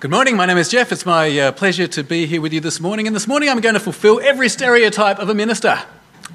Good 0.00 0.12
morning, 0.12 0.36
my 0.36 0.46
name 0.46 0.58
is 0.58 0.68
Jeff. 0.68 0.92
It's 0.92 1.04
my 1.04 1.36
uh, 1.40 1.50
pleasure 1.50 1.88
to 1.88 2.04
be 2.04 2.26
here 2.26 2.40
with 2.40 2.52
you 2.52 2.60
this 2.60 2.78
morning. 2.78 3.08
And 3.08 3.16
this 3.16 3.26
morning 3.26 3.48
I'm 3.48 3.60
going 3.60 3.74
to 3.74 3.80
fulfill 3.80 4.20
every 4.20 4.48
stereotype 4.48 5.18
of 5.18 5.28
a 5.28 5.34
minister. 5.34 5.76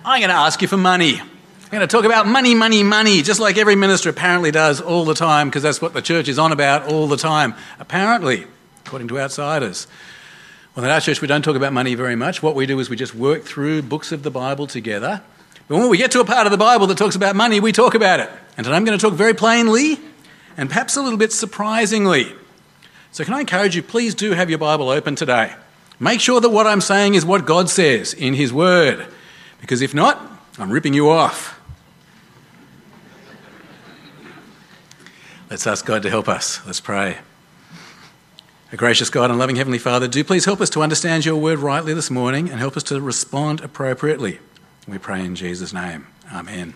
I'm 0.03 0.19
going 0.19 0.27
to 0.31 0.35
ask 0.35 0.61
you 0.61 0.67
for 0.67 0.75
money. 0.75 1.21
I'm 1.21 1.69
going 1.69 1.79
to 1.79 1.87
talk 1.87 2.03
about 2.03 2.27
money, 2.27 2.55
money, 2.55 2.83
money, 2.83 3.21
just 3.21 3.39
like 3.39 3.57
every 3.57 3.77
minister 3.77 4.09
apparently 4.09 4.51
does 4.51 4.81
all 4.81 5.05
the 5.05 5.13
time, 5.13 5.47
because 5.47 5.63
that's 5.63 5.81
what 5.81 5.93
the 5.93 6.01
church 6.01 6.27
is 6.27 6.37
on 6.37 6.51
about 6.51 6.91
all 6.91 7.07
the 7.07 7.15
time, 7.15 7.55
apparently, 7.79 8.47
according 8.85 9.07
to 9.07 9.17
outsiders. 9.21 9.87
Well, 10.75 10.83
in 10.83 10.91
our 10.91 10.99
church, 10.99 11.21
we 11.21 11.29
don't 11.29 11.41
talk 11.41 11.55
about 11.55 11.71
money 11.71 11.95
very 11.95 12.17
much. 12.17 12.43
What 12.43 12.55
we 12.55 12.65
do 12.65 12.77
is 12.81 12.89
we 12.89 12.97
just 12.97 13.15
work 13.15 13.43
through 13.43 13.83
books 13.83 14.11
of 14.11 14.23
the 14.23 14.31
Bible 14.31 14.67
together. 14.67 15.21
But 15.69 15.77
when 15.77 15.87
we 15.87 15.97
get 15.97 16.11
to 16.11 16.19
a 16.19 16.25
part 16.25 16.45
of 16.47 16.51
the 16.51 16.57
Bible 16.57 16.87
that 16.87 16.97
talks 16.97 17.15
about 17.15 17.37
money, 17.37 17.61
we 17.61 17.71
talk 17.71 17.95
about 17.95 18.19
it. 18.19 18.29
And 18.57 18.65
today 18.65 18.75
I'm 18.75 18.83
going 18.83 18.99
to 18.99 19.01
talk 19.01 19.13
very 19.13 19.33
plainly 19.33 20.01
and 20.57 20.67
perhaps 20.67 20.97
a 20.97 21.01
little 21.01 21.17
bit 21.17 21.31
surprisingly. 21.31 22.33
So, 23.13 23.23
can 23.23 23.35
I 23.35 23.41
encourage 23.41 23.75
you, 23.75 23.83
please 23.83 24.15
do 24.15 24.31
have 24.31 24.49
your 24.49 24.57
Bible 24.57 24.89
open 24.89 25.15
today. 25.15 25.53
Make 25.99 26.19
sure 26.19 26.41
that 26.41 26.49
what 26.49 26.65
I'm 26.65 26.81
saying 26.81 27.13
is 27.13 27.23
what 27.23 27.45
God 27.45 27.69
says 27.69 28.11
in 28.11 28.33
His 28.33 28.51
Word, 28.51 29.05
because 29.61 29.83
if 29.83 29.93
not, 29.93 30.19
I'm 30.57 30.71
ripping 30.71 30.95
you 30.95 31.11
off. 31.11 31.61
Let's 35.51 35.67
ask 35.67 35.85
God 35.85 36.01
to 36.01 36.09
help 36.09 36.27
us. 36.27 36.65
Let's 36.65 36.79
pray. 36.79 37.19
A 38.71 38.77
gracious 38.77 39.11
God 39.11 39.29
and 39.29 39.37
loving 39.37 39.57
Heavenly 39.57 39.77
Father, 39.77 40.07
do 40.07 40.23
please 40.23 40.45
help 40.45 40.59
us 40.59 40.71
to 40.71 40.81
understand 40.81 41.23
your 41.23 41.35
word 41.35 41.59
rightly 41.59 41.93
this 41.93 42.09
morning 42.09 42.49
and 42.49 42.59
help 42.59 42.75
us 42.75 42.83
to 42.83 42.99
respond 42.99 43.61
appropriately. 43.61 44.39
We 44.87 44.97
pray 44.97 45.23
in 45.23 45.35
Jesus' 45.35 45.71
name. 45.71 46.07
Amen. 46.33 46.73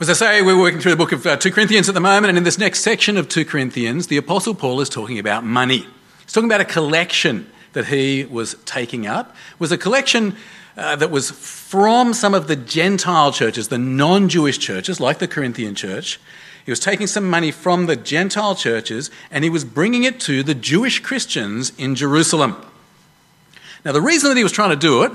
As 0.00 0.08
I 0.08 0.12
say, 0.12 0.42
we're 0.42 0.56
working 0.56 0.78
through 0.78 0.92
the 0.92 0.96
book 0.96 1.10
of 1.10 1.26
uh, 1.26 1.36
2 1.36 1.50
Corinthians 1.50 1.88
at 1.88 1.94
the 1.96 2.00
moment, 2.00 2.28
and 2.28 2.38
in 2.38 2.44
this 2.44 2.56
next 2.56 2.82
section 2.82 3.16
of 3.16 3.28
2 3.28 3.44
Corinthians, 3.44 4.06
the 4.06 4.16
Apostle 4.16 4.54
Paul 4.54 4.80
is 4.80 4.88
talking 4.88 5.18
about 5.18 5.42
money. 5.42 5.88
He's 6.20 6.32
talking 6.32 6.48
about 6.48 6.60
a 6.60 6.64
collection 6.64 7.50
that 7.72 7.86
he 7.86 8.24
was 8.24 8.54
taking 8.64 9.08
up. 9.08 9.34
It 9.54 9.58
was 9.58 9.72
a 9.72 9.76
collection 9.76 10.36
uh, 10.76 10.94
that 10.94 11.10
was 11.10 11.32
from 11.32 12.14
some 12.14 12.32
of 12.32 12.46
the 12.46 12.54
Gentile 12.54 13.32
churches, 13.32 13.68
the 13.68 13.78
non 13.78 14.28
Jewish 14.28 14.60
churches, 14.60 15.00
like 15.00 15.18
the 15.18 15.26
Corinthian 15.26 15.74
church. 15.74 16.20
He 16.64 16.70
was 16.70 16.78
taking 16.78 17.08
some 17.08 17.28
money 17.28 17.50
from 17.50 17.86
the 17.86 17.96
Gentile 17.96 18.54
churches 18.54 19.10
and 19.32 19.42
he 19.42 19.50
was 19.50 19.64
bringing 19.64 20.04
it 20.04 20.20
to 20.20 20.44
the 20.44 20.54
Jewish 20.54 21.00
Christians 21.00 21.72
in 21.76 21.96
Jerusalem. 21.96 22.54
Now, 23.84 23.90
the 23.90 24.00
reason 24.00 24.30
that 24.30 24.36
he 24.36 24.44
was 24.44 24.52
trying 24.52 24.70
to 24.70 24.76
do 24.76 25.02
it 25.02 25.12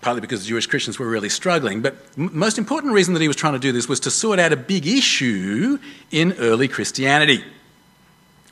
partly 0.00 0.20
because 0.20 0.46
Jewish 0.46 0.66
Christians 0.66 0.98
were 0.98 1.08
really 1.08 1.28
struggling. 1.28 1.82
But 1.82 1.96
m- 2.16 2.30
most 2.32 2.58
important 2.58 2.92
reason 2.94 3.14
that 3.14 3.20
he 3.20 3.28
was 3.28 3.36
trying 3.36 3.52
to 3.52 3.58
do 3.58 3.72
this 3.72 3.88
was 3.88 4.00
to 4.00 4.10
sort 4.10 4.38
out 4.38 4.52
a 4.52 4.56
big 4.56 4.86
issue 4.86 5.78
in 6.10 6.32
early 6.34 6.68
Christianity. 6.68 7.44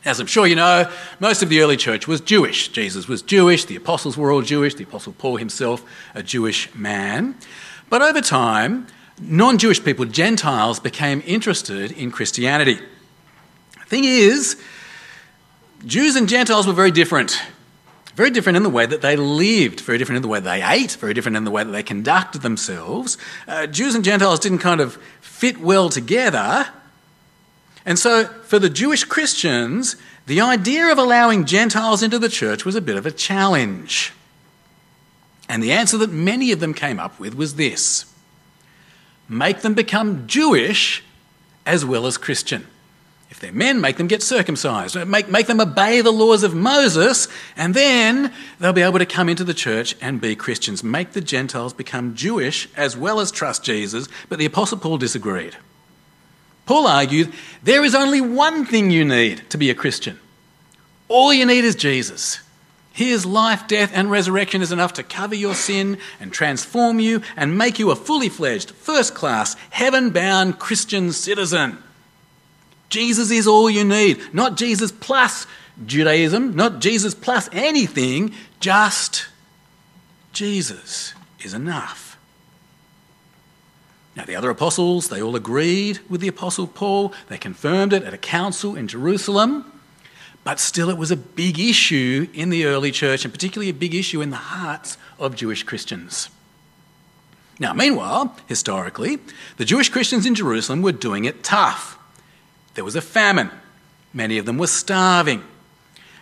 As 0.05 0.21
I'm 0.21 0.27
sure 0.27 0.47
you 0.47 0.57
know, 0.57 0.91
most 1.21 1.43
of 1.43 1.49
the 1.49 1.61
early 1.61 1.77
church 1.77 2.07
was 2.07 2.21
Jewish. 2.21 2.69
Jesus 2.69 3.09
was 3.09 3.23
Jewish, 3.23 3.65
the 3.65 3.77
apostles 3.77 4.17
were 4.17 4.31
all 4.31 4.43
Jewish, 4.43 4.75
the 4.75 4.85
apostle 4.85 5.13
Paul 5.13 5.37
himself, 5.37 5.83
a 6.15 6.23
Jewish 6.23 6.73
man. 6.75 7.35
But 7.91 8.03
over 8.03 8.21
time, 8.21 8.87
non 9.21 9.59
Jewish 9.59 9.83
people, 9.83 10.05
Gentiles, 10.05 10.79
became 10.79 11.23
interested 11.27 11.93
in 11.93 12.11
Christianity. 12.11 12.75
The 12.75 13.87
thing 13.87 14.05
is, 14.05 14.61
Jews 15.85 16.17
and 16.17 16.29
Gentiles 16.29 16.67
were 16.67 16.73
very 16.73 16.91
different. 16.91 17.41
Very 18.19 18.31
different 18.31 18.57
in 18.57 18.65
the 18.65 18.69
way 18.69 18.85
that 18.85 19.01
they 19.01 19.15
lived, 19.15 19.79
very 19.83 19.97
different 19.97 20.17
in 20.17 20.23
the 20.23 20.29
way 20.29 20.41
they 20.41 20.61
ate, 20.61 20.91
very 20.91 21.15
different 21.15 21.37
in 21.37 21.45
the 21.45 21.53
way 21.53 21.63
that 21.63 21.71
they 21.71 21.85
conducted 21.85 22.43
themselves. 22.43 23.17
Uh, 23.47 23.69
Jews 23.69 23.95
and 23.95 24.05
Gentiles 24.05 24.41
didn't 24.41 24.59
kind 24.59 24.81
of 24.81 24.97
fit 25.21 25.59
well 25.61 25.89
together. 25.89 26.67
And 27.87 27.97
so, 27.97 28.25
for 28.25 28.59
the 28.59 28.69
Jewish 28.69 29.05
Christians, 29.05 29.95
the 30.27 30.41
idea 30.41 30.91
of 30.91 30.99
allowing 30.99 31.45
Gentiles 31.45 32.03
into 32.03 32.19
the 32.19 32.29
church 32.29 32.65
was 32.65 32.75
a 32.75 32.81
bit 32.81 32.97
of 32.97 33.07
a 33.07 33.13
challenge. 33.13 34.13
And 35.49 35.63
the 35.63 35.71
answer 35.71 35.97
that 35.99 36.11
many 36.11 36.51
of 36.51 36.59
them 36.59 36.75
came 36.75 36.99
up 36.99 37.21
with 37.21 37.37
was 37.37 37.55
this 37.55 38.05
make 39.29 39.61
them 39.61 39.75
become 39.75 40.27
Jewish 40.27 41.05
as 41.65 41.85
well 41.85 42.05
as 42.05 42.19
Christian. 42.19 42.67
If 43.31 43.41
they're 43.41 43.53
men, 43.53 43.81
make 43.81 43.99
them 43.99 44.07
get 44.07 44.23
circumcised. 44.23 44.97
Make, 45.07 45.29
make 45.29 45.47
them 45.47 45.61
obey 45.61 46.01
the 46.01 46.11
laws 46.11 46.43
of 46.43 46.55
Moses, 46.55 47.29
and 47.57 47.75
then 47.75 48.33
they'll 48.59 48.73
be 48.73 48.83
able 48.83 48.99
to 48.99 49.07
come 49.07 49.29
into 49.29 49.45
the 49.45 49.53
church 49.53 49.95
and 50.01 50.21
be 50.21 50.35
Christians. 50.35 50.83
Make 50.83 51.13
the 51.13 51.21
Gentiles 51.21 51.75
become 51.75 52.15
Jewish 52.15 52.69
as 52.75 52.97
well 52.97 53.21
as 53.21 53.31
trust 53.31 53.63
Jesus. 53.63 54.09
But 54.31 54.39
the 54.39 54.47
Apostle 54.47 54.79
Paul 54.79 54.97
disagreed. 54.97 55.57
Paul 56.65 56.87
argued 56.87 57.33
there 57.63 57.85
is 57.85 57.95
only 57.95 58.21
one 58.21 58.65
thing 58.65 58.91
you 58.91 59.05
need 59.05 59.49
to 59.51 59.59
be 59.59 59.69
a 59.69 59.75
Christian. 59.75 60.19
All 61.09 61.33
you 61.33 61.47
need 61.47 61.65
is 61.65 61.75
Jesus. 61.75 62.41
His 62.93 63.25
life, 63.25 63.69
death, 63.69 63.93
and 63.95 64.11
resurrection 64.11 64.61
is 64.61 64.73
enough 64.73 64.95
to 64.95 65.03
cover 65.03 65.35
your 65.35 65.55
sin 65.55 65.99
and 66.19 66.33
transform 66.33 66.99
you 66.99 67.23
and 67.37 67.57
make 67.57 67.79
you 67.79 67.91
a 67.91 67.97
fully 67.97 68.29
fledged, 68.29 68.73
first 68.73 69.15
class, 69.15 69.55
heaven 69.71 70.11
bound 70.11 70.59
Christian 70.59 71.13
citizen. 71.13 71.79
Jesus 72.89 73.31
is 73.31 73.47
all 73.47 73.69
you 73.69 73.85
need. 73.85 74.19
Not 74.33 74.57
Jesus 74.57 74.93
plus 74.93 75.47
Judaism, 75.85 76.57
not 76.57 76.81
Jesus 76.81 77.15
plus 77.15 77.49
anything, 77.53 78.35
just 78.61 79.29
Jesus 80.33 81.15
is 81.41 81.55
enough. 81.55 82.17
Now, 84.17 84.25
the 84.25 84.35
other 84.35 84.51
apostles, 84.51 85.09
they 85.09 85.23
all 85.23 85.37
agreed 85.37 86.01
with 86.09 86.21
the 86.21 86.29
apostle 86.29 86.67
Paul. 86.67 87.13
They 87.29 87.39
confirmed 87.39 87.93
it 87.93 88.03
at 88.03 88.15
a 88.15 88.19
council 88.19 88.75
in 88.75 88.89
Jerusalem. 88.89 89.73
But 90.43 90.59
still, 90.59 90.91
it 90.91 90.97
was 90.97 91.11
a 91.11 91.17
big 91.17 91.61
issue 91.61 92.27
in 92.33 92.51
the 92.51 92.65
early 92.65 92.91
church, 92.91 93.25
and 93.25 93.33
particularly 93.33 93.69
a 93.69 93.75
big 93.75 93.95
issue 93.95 94.21
in 94.21 94.31
the 94.31 94.37
hearts 94.37 94.97
of 95.19 95.37
Jewish 95.37 95.63
Christians. 95.63 96.31
Now, 97.61 97.73
meanwhile, 97.73 98.37
historically, 98.47 99.19
the 99.57 99.65
Jewish 99.65 99.89
Christians 99.89 100.27
in 100.27 100.35
Jerusalem 100.35 100.81
were 100.81 100.93
doing 100.93 101.25
it 101.25 101.45
tough. 101.45 101.98
There 102.79 102.85
was 102.85 102.95
a 102.95 103.01
famine. 103.01 103.51
Many 104.15 104.39
of 104.39 104.47
them 104.47 104.57
were 104.57 104.69
starving. 104.69 105.43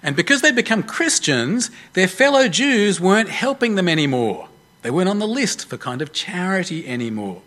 And 0.03 0.17
because 0.17 0.41
they'd 0.41 0.57
become 0.57 0.83
Christians, 0.83 1.71
their 1.93 2.09
fellow 2.09 2.49
Jews 2.49 2.99
weren't 2.99 3.29
helping 3.29 3.75
them 3.75 3.91
anymore. 3.91 4.49
They 4.81 4.91
weren't 4.91 5.11
on 5.11 5.19
the 5.19 5.29
list 5.29 5.69
for 5.69 5.77
kind 5.77 6.01
of 6.01 6.15
charity 6.15 6.89
anymore. 6.89 7.43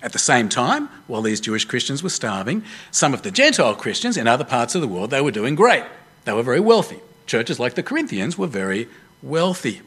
At 0.00 0.12
the 0.12 0.20
same 0.20 0.48
time, 0.48 0.88
while 1.08 1.20
these 1.20 1.40
Jewish 1.40 1.64
Christians 1.64 2.00
were 2.00 2.08
starving, 2.08 2.62
some 2.92 3.12
of 3.12 3.22
the 3.22 3.32
Gentile 3.32 3.74
Christians 3.74 4.16
in 4.16 4.28
other 4.28 4.44
parts 4.44 4.76
of 4.76 4.82
the 4.82 4.86
world, 4.86 5.10
they 5.10 5.20
were 5.20 5.32
doing 5.32 5.56
great. 5.56 5.82
They 6.26 6.32
were 6.32 6.44
very 6.44 6.60
wealthy. 6.60 7.00
Churches 7.26 7.58
like 7.58 7.74
the 7.74 7.82
Corinthians 7.82 8.38
were 8.38 8.46
very 8.46 8.86
wealthy. 9.20 9.80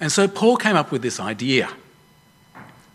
And 0.00 0.10
so 0.10 0.26
Paul 0.26 0.56
came 0.56 0.74
up 0.74 0.90
with 0.90 1.02
this 1.02 1.20
idea. 1.20 1.68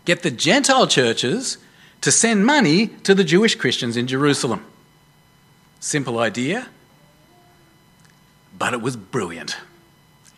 Get 0.04 0.24
the 0.24 0.32
Gentile 0.32 0.88
churches 0.88 1.58
to 2.04 2.12
send 2.12 2.44
money 2.44 2.88
to 3.02 3.14
the 3.14 3.24
Jewish 3.24 3.54
Christians 3.54 3.96
in 3.96 4.06
Jerusalem. 4.06 4.62
Simple 5.80 6.18
idea, 6.18 6.68
but 8.58 8.74
it 8.74 8.82
was 8.82 8.94
brilliant. 8.94 9.56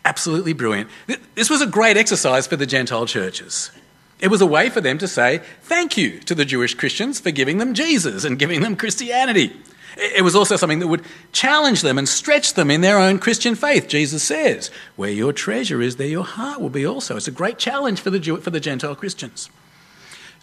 Absolutely 0.04 0.52
brilliant. 0.52 0.88
This 1.34 1.50
was 1.50 1.60
a 1.60 1.66
great 1.66 1.96
exercise 1.96 2.46
for 2.46 2.54
the 2.54 2.66
Gentile 2.66 3.04
churches. 3.04 3.72
It 4.20 4.28
was 4.28 4.40
a 4.40 4.46
way 4.46 4.70
for 4.70 4.80
them 4.80 4.96
to 4.98 5.08
say 5.08 5.40
thank 5.62 5.96
you 5.96 6.20
to 6.20 6.36
the 6.36 6.44
Jewish 6.44 6.74
Christians 6.74 7.18
for 7.18 7.32
giving 7.32 7.58
them 7.58 7.74
Jesus 7.74 8.24
and 8.24 8.38
giving 8.38 8.60
them 8.60 8.76
Christianity. 8.76 9.52
It 9.96 10.22
was 10.22 10.36
also 10.36 10.54
something 10.54 10.78
that 10.78 10.86
would 10.86 11.04
challenge 11.32 11.82
them 11.82 11.98
and 11.98 12.08
stretch 12.08 12.54
them 12.54 12.70
in 12.70 12.80
their 12.80 12.98
own 12.98 13.18
Christian 13.18 13.56
faith. 13.56 13.88
Jesus 13.88 14.22
says, 14.22 14.70
Where 14.94 15.10
your 15.10 15.32
treasure 15.32 15.82
is, 15.82 15.96
there 15.96 16.06
your 16.06 16.24
heart 16.24 16.60
will 16.60 16.70
be 16.70 16.86
also. 16.86 17.16
It's 17.16 17.26
a 17.26 17.32
great 17.32 17.58
challenge 17.58 18.00
for 18.00 18.10
the, 18.10 18.20
Jew- 18.20 18.36
for 18.36 18.50
the 18.50 18.60
Gentile 18.60 18.94
Christians. 18.94 19.50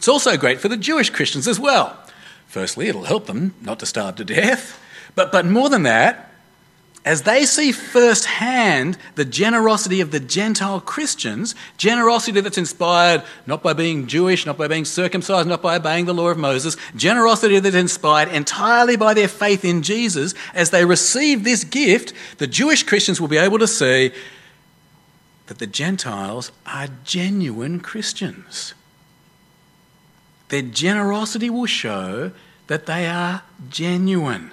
It's 0.04 0.10
also 0.10 0.36
great 0.36 0.60
for 0.60 0.68
the 0.68 0.76
Jewish 0.76 1.10
Christians 1.10 1.48
as 1.48 1.62
well. 1.62 1.98
Firstly, 2.48 2.90
it'll 2.90 3.06
help 3.06 3.26
them 3.26 3.54
not 3.62 3.80
to 3.80 3.86
starve 3.86 4.18
to 4.18 4.26
death. 4.26 4.78
But, 5.16 5.32
but 5.32 5.46
more 5.46 5.70
than 5.70 5.84
that, 5.84 6.30
as 7.06 7.22
they 7.22 7.46
see 7.46 7.72
firsthand 7.72 8.98
the 9.16 9.24
generosity 9.24 10.02
of 10.02 10.12
the 10.12 10.20
Gentile 10.20 10.82
Christians, 10.82 11.56
generosity 11.78 12.42
that's 12.42 12.58
inspired 12.58 13.24
not 13.48 13.64
by 13.64 13.72
being 13.72 14.08
Jewish, 14.08 14.46
not 14.46 14.58
by 14.58 14.68
being 14.68 14.84
circumcised, 14.84 15.48
not 15.48 15.62
by 15.62 15.78
obeying 15.78 16.04
the 16.04 16.14
law 16.14 16.28
of 16.28 16.38
Moses, 16.38 16.76
generosity 16.98 17.60
that's 17.60 17.74
inspired 17.74 18.28
entirely 18.28 18.98
by 18.98 19.14
their 19.14 19.30
faith 19.30 19.64
in 19.64 19.84
Jesus, 19.84 20.34
as 20.54 20.72
they 20.72 20.84
receive 20.84 21.46
this 21.46 21.64
gift, 21.64 22.12
the 22.40 22.48
Jewish 22.48 22.84
Christians 22.84 23.22
will 23.22 23.30
be 23.30 23.38
able 23.38 23.60
to 23.60 23.68
see 23.70 24.12
that 25.46 25.60
the 25.60 25.66
Gentiles 25.66 26.52
are 26.66 26.90
genuine 27.06 27.80
Christians. 27.80 28.74
Their 30.54 30.62
generosity 30.62 31.50
will 31.50 31.66
show 31.66 32.30
that 32.68 32.86
they 32.86 33.08
are 33.08 33.42
genuine. 33.72 34.52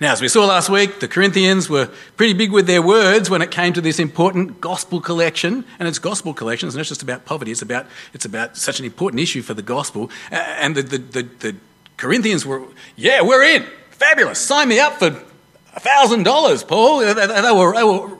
Now, 0.00 0.12
as 0.12 0.22
we 0.22 0.28
saw 0.28 0.46
last 0.46 0.70
week, 0.70 1.00
the 1.00 1.06
Corinthians 1.06 1.68
were 1.68 1.90
pretty 2.16 2.32
big 2.32 2.50
with 2.50 2.66
their 2.66 2.80
words 2.80 3.28
when 3.28 3.42
it 3.42 3.50
came 3.50 3.74
to 3.74 3.82
this 3.82 3.98
important 3.98 4.62
gospel 4.62 5.02
collection. 5.02 5.66
And 5.78 5.86
it's 5.86 5.98
gospel 5.98 6.32
collection, 6.32 6.66
it's 6.68 6.76
not 6.78 6.86
just 6.86 7.02
about 7.02 7.26
poverty, 7.26 7.50
it's 7.50 7.60
about, 7.60 7.84
it's 8.14 8.24
about 8.24 8.56
such 8.56 8.78
an 8.78 8.86
important 8.86 9.20
issue 9.20 9.42
for 9.42 9.52
the 9.52 9.60
gospel. 9.60 10.10
And 10.30 10.74
the, 10.74 10.80
the, 10.80 10.98
the, 10.98 11.22
the 11.22 11.56
Corinthians 11.98 12.46
were, 12.46 12.62
yeah, 12.96 13.20
we're 13.20 13.42
in. 13.42 13.66
Fabulous. 13.90 14.38
Sign 14.38 14.70
me 14.70 14.80
up 14.80 14.94
for 14.94 15.10
$1,000, 15.10 16.66
Paul. 16.66 17.00
They, 17.00 17.52
were, 17.52 17.74
they 17.74 17.84
were 17.84 18.18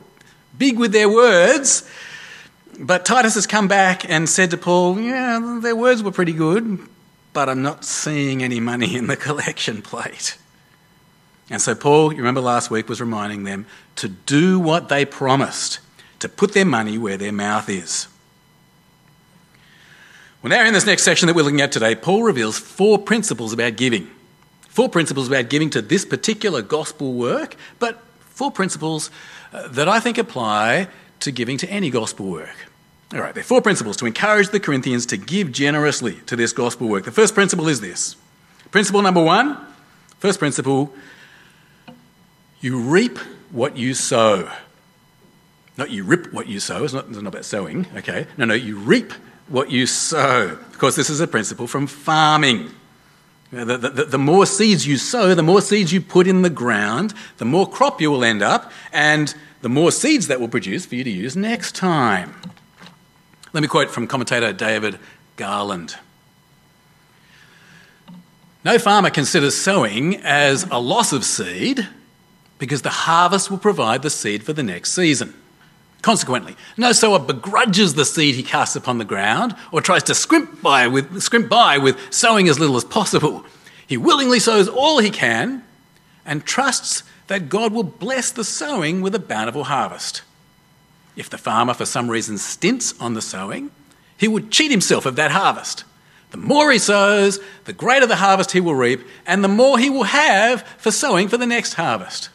big 0.55 0.77
with 0.77 0.91
their 0.91 1.09
words. 1.09 1.89
But 2.81 3.05
Titus 3.05 3.35
has 3.35 3.45
come 3.45 3.67
back 3.67 4.09
and 4.09 4.29
said 4.29 4.51
to 4.51 4.57
Paul, 4.57 5.01
Yeah, 5.01 5.59
their 5.61 5.75
words 5.75 6.01
were 6.01 6.11
pretty 6.11 6.31
good, 6.31 6.79
but 7.33 7.49
I'm 7.49 7.61
not 7.61 7.83
seeing 7.83 8.41
any 8.41 8.61
money 8.61 8.95
in 8.95 9.07
the 9.07 9.17
collection 9.17 9.81
plate. 9.81 10.37
And 11.49 11.61
so 11.61 11.75
Paul, 11.75 12.13
you 12.13 12.19
remember 12.19 12.39
last 12.39 12.71
week, 12.71 12.87
was 12.87 13.01
reminding 13.01 13.43
them 13.43 13.65
to 13.97 14.07
do 14.07 14.59
what 14.59 14.87
they 14.87 15.03
promised, 15.03 15.79
to 16.19 16.29
put 16.29 16.53
their 16.53 16.65
money 16.65 16.97
where 16.97 17.17
their 17.17 17.33
mouth 17.33 17.67
is. 17.67 18.07
Well, 20.41 20.51
now 20.51 20.65
in 20.65 20.73
this 20.73 20.85
next 20.85 21.03
section 21.03 21.27
that 21.27 21.35
we're 21.35 21.43
looking 21.43 21.59
at 21.59 21.73
today, 21.73 21.95
Paul 21.95 22.23
reveals 22.23 22.57
four 22.57 22.97
principles 22.97 23.51
about 23.51 23.75
giving. 23.75 24.09
Four 24.69 24.87
principles 24.87 25.27
about 25.27 25.49
giving 25.49 25.69
to 25.71 25.81
this 25.81 26.05
particular 26.05 26.61
gospel 26.61 27.11
work, 27.11 27.57
but 27.79 28.01
four 28.21 28.51
principles 28.51 29.11
uh, 29.51 29.67
that 29.67 29.89
I 29.89 29.99
think 29.99 30.17
apply 30.17 30.87
to 31.21 31.31
giving 31.33 31.57
to 31.57 31.69
any 31.69 31.89
gospel 31.89 32.27
work. 32.27 32.68
All 33.13 33.21
right, 33.21 33.33
there 33.33 33.41
are 33.41 33.43
four 33.43 33.61
principles 33.61 33.97
to 33.97 34.05
encourage 34.05 34.49
the 34.49 34.59
Corinthians 34.59 35.07
to 35.07 35.17
give 35.17 35.51
generously 35.51 36.15
to 36.27 36.35
this 36.35 36.53
gospel 36.53 36.87
work. 36.87 37.05
The 37.05 37.11
first 37.11 37.33
principle 37.33 37.67
is 37.67 37.81
this 37.81 38.15
Principle 38.71 39.01
number 39.01 39.23
one, 39.23 39.57
first 40.19 40.37
principle, 40.37 40.93
you 42.61 42.79
reap 42.79 43.17
what 43.51 43.77
you 43.77 43.95
sow. 43.95 44.49
Not 45.75 45.89
you 45.89 46.03
rip 46.03 46.31
what 46.33 46.47
you 46.47 46.59
sow, 46.59 46.83
it's 46.83 46.93
not, 46.93 47.07
it's 47.07 47.15
not 47.15 47.25
about 47.25 47.45
sowing, 47.45 47.87
okay? 47.95 48.27
No, 48.37 48.45
no, 48.45 48.53
you 48.53 48.77
reap 48.77 49.13
what 49.47 49.71
you 49.71 49.87
sow. 49.87 50.49
Of 50.49 50.77
course, 50.77 50.95
this 50.95 51.09
is 51.09 51.19
a 51.19 51.27
principle 51.27 51.65
from 51.65 51.87
farming. 51.87 52.69
The, 53.51 53.77
the, 53.77 54.05
the, 54.05 54.17
more 54.19 54.45
seeds 54.45 54.85
you 54.85 54.97
sow, 54.97 55.33
the 55.33 55.41
more 55.41 55.61
seeds 55.61 55.91
you 55.91 56.01
put 56.01 56.27
in 56.27 56.43
the 56.43 56.51
ground, 56.51 57.15
the 57.37 57.45
more 57.45 57.67
crop 57.67 57.99
you 57.99 58.11
will 58.11 58.23
end 58.23 58.43
up, 58.43 58.71
and 58.93 59.33
the 59.61 59.69
more 59.69 59.91
seeds 59.91 60.27
that 60.27 60.39
will 60.39 60.47
produce 60.47 60.85
for 60.85 60.93
you 60.93 61.03
to 61.03 61.09
use 61.09 61.35
next 61.35 61.73
time. 61.73 62.35
Let 63.51 63.61
me 63.61 63.67
quote 63.67 63.89
from 63.89 64.07
commentator 64.07 64.53
David 64.53 64.99
Garland. 65.35 65.95
No 68.63 68.77
farmer 68.77 69.09
considers 69.09 69.55
sowing 69.55 70.17
as 70.17 70.65
a 70.69 70.77
loss 70.77 71.13
of 71.13 71.23
seed 71.23 71.87
because 72.59 72.83
the 72.83 72.89
harvest 72.89 73.49
will 73.49 73.57
provide 73.57 74.03
the 74.03 74.09
seed 74.09 74.43
for 74.43 74.53
the 74.53 74.61
next 74.61 74.91
season. 74.91 75.33
Consequently, 76.01 76.55
no 76.77 76.91
sower 76.91 77.19
begrudges 77.19 77.95
the 77.95 78.05
seed 78.05 78.35
he 78.35 78.43
casts 78.43 78.75
upon 78.75 78.99
the 78.99 79.05
ground 79.05 79.55
or 79.71 79.81
tries 79.81 80.03
to 80.03 80.13
scrimp 80.13 80.61
by 80.61 80.87
with, 80.87 81.21
scrimp 81.21 81.49
by 81.49 81.77
with 81.77 81.97
sowing 82.13 82.47
as 82.47 82.59
little 82.59 82.77
as 82.77 82.83
possible. 82.85 83.43
He 83.87 83.97
willingly 83.97 84.39
sows 84.39 84.67
all 84.67 84.99
he 84.99 85.09
can 85.09 85.63
and 86.25 86.45
trusts 86.45 87.03
that 87.27 87.49
God 87.49 87.73
will 87.73 87.83
bless 87.83 88.29
the 88.29 88.43
sowing 88.43 89.01
with 89.01 89.15
a 89.15 89.19
bountiful 89.19 89.65
harvest. 89.65 90.21
If 91.19 91.29
the 91.29 91.37
farmer, 91.37 91.73
for 91.73 91.85
some 91.85 92.09
reason, 92.09 92.37
stints 92.37 92.97
on 92.97 93.13
the 93.13 93.21
sowing, 93.21 93.71
he 94.15 94.29
would 94.29 94.51
cheat 94.51 94.71
himself 94.71 95.05
of 95.05 95.17
that 95.17 95.31
harvest. 95.31 95.83
The 96.31 96.37
more 96.37 96.71
he 96.71 96.79
sows, 96.79 97.41
the 97.65 97.73
greater 97.73 98.05
the 98.05 98.15
harvest 98.15 98.51
he 98.51 98.61
will 98.61 98.73
reap, 98.73 99.05
and 99.27 99.43
the 99.43 99.49
more 99.49 99.77
he 99.77 99.89
will 99.89 100.03
have 100.03 100.61
for 100.77 100.91
sowing 100.91 101.27
for 101.27 101.35
the 101.35 101.45
next 101.45 101.73
harvest. 101.73 102.29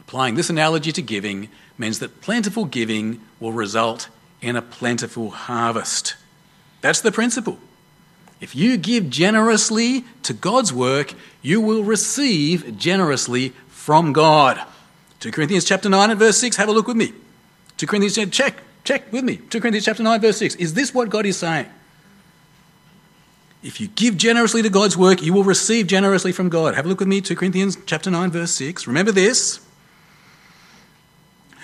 Applying 0.00 0.34
this 0.34 0.50
analogy 0.50 0.90
to 0.90 1.02
giving 1.02 1.48
means 1.78 2.00
that 2.00 2.20
plentiful 2.20 2.64
giving 2.64 3.20
will 3.38 3.52
result 3.52 4.08
in 4.42 4.56
a 4.56 4.62
plentiful 4.62 5.30
harvest. 5.30 6.16
That's 6.80 7.00
the 7.00 7.12
principle. 7.12 7.60
If 8.40 8.56
you 8.56 8.76
give 8.76 9.08
generously 9.08 10.04
to 10.24 10.32
God's 10.34 10.72
work, 10.72 11.14
you 11.42 11.60
will 11.60 11.84
receive 11.84 12.76
generously 12.76 13.52
from 13.68 14.12
God. 14.12 14.60
2 15.20 15.30
Corinthians 15.30 15.64
chapter 15.64 15.88
9 15.88 16.10
and 16.10 16.18
verse 16.18 16.38
6, 16.38 16.56
have 16.56 16.68
a 16.68 16.72
look 16.72 16.88
with 16.88 16.96
me. 16.96 17.12
2 17.84 17.88
Corinthians, 17.88 18.34
check, 18.34 18.62
check 18.82 19.12
with 19.12 19.24
me. 19.24 19.36
2 19.36 19.60
Corinthians 19.60 19.84
chapter 19.84 20.02
9, 20.02 20.18
verse 20.18 20.38
6. 20.38 20.54
Is 20.54 20.72
this 20.72 20.94
what 20.94 21.10
God 21.10 21.26
is 21.26 21.36
saying? 21.36 21.66
If 23.62 23.78
you 23.78 23.88
give 23.88 24.16
generously 24.16 24.62
to 24.62 24.70
God's 24.70 24.96
work, 24.96 25.22
you 25.22 25.34
will 25.34 25.44
receive 25.44 25.86
generously 25.86 26.32
from 26.32 26.48
God. 26.48 26.74
Have 26.76 26.86
a 26.86 26.88
look 26.88 27.00
with 27.00 27.08
me, 27.08 27.20
2 27.20 27.36
Corinthians 27.36 27.76
chapter 27.84 28.10
9, 28.10 28.30
verse 28.30 28.52
6. 28.52 28.86
Remember 28.86 29.12
this. 29.12 29.60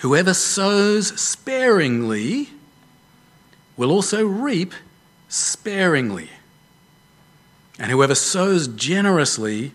Whoever 0.01 0.35
sows 0.35 1.19
sparingly 1.19 2.49
will 3.75 3.91
also 3.91 4.23
reap 4.23 4.75
sparingly. 5.27 6.29
And 7.79 7.89
whoever 7.89 8.13
sows 8.13 8.67
generously 8.67 9.71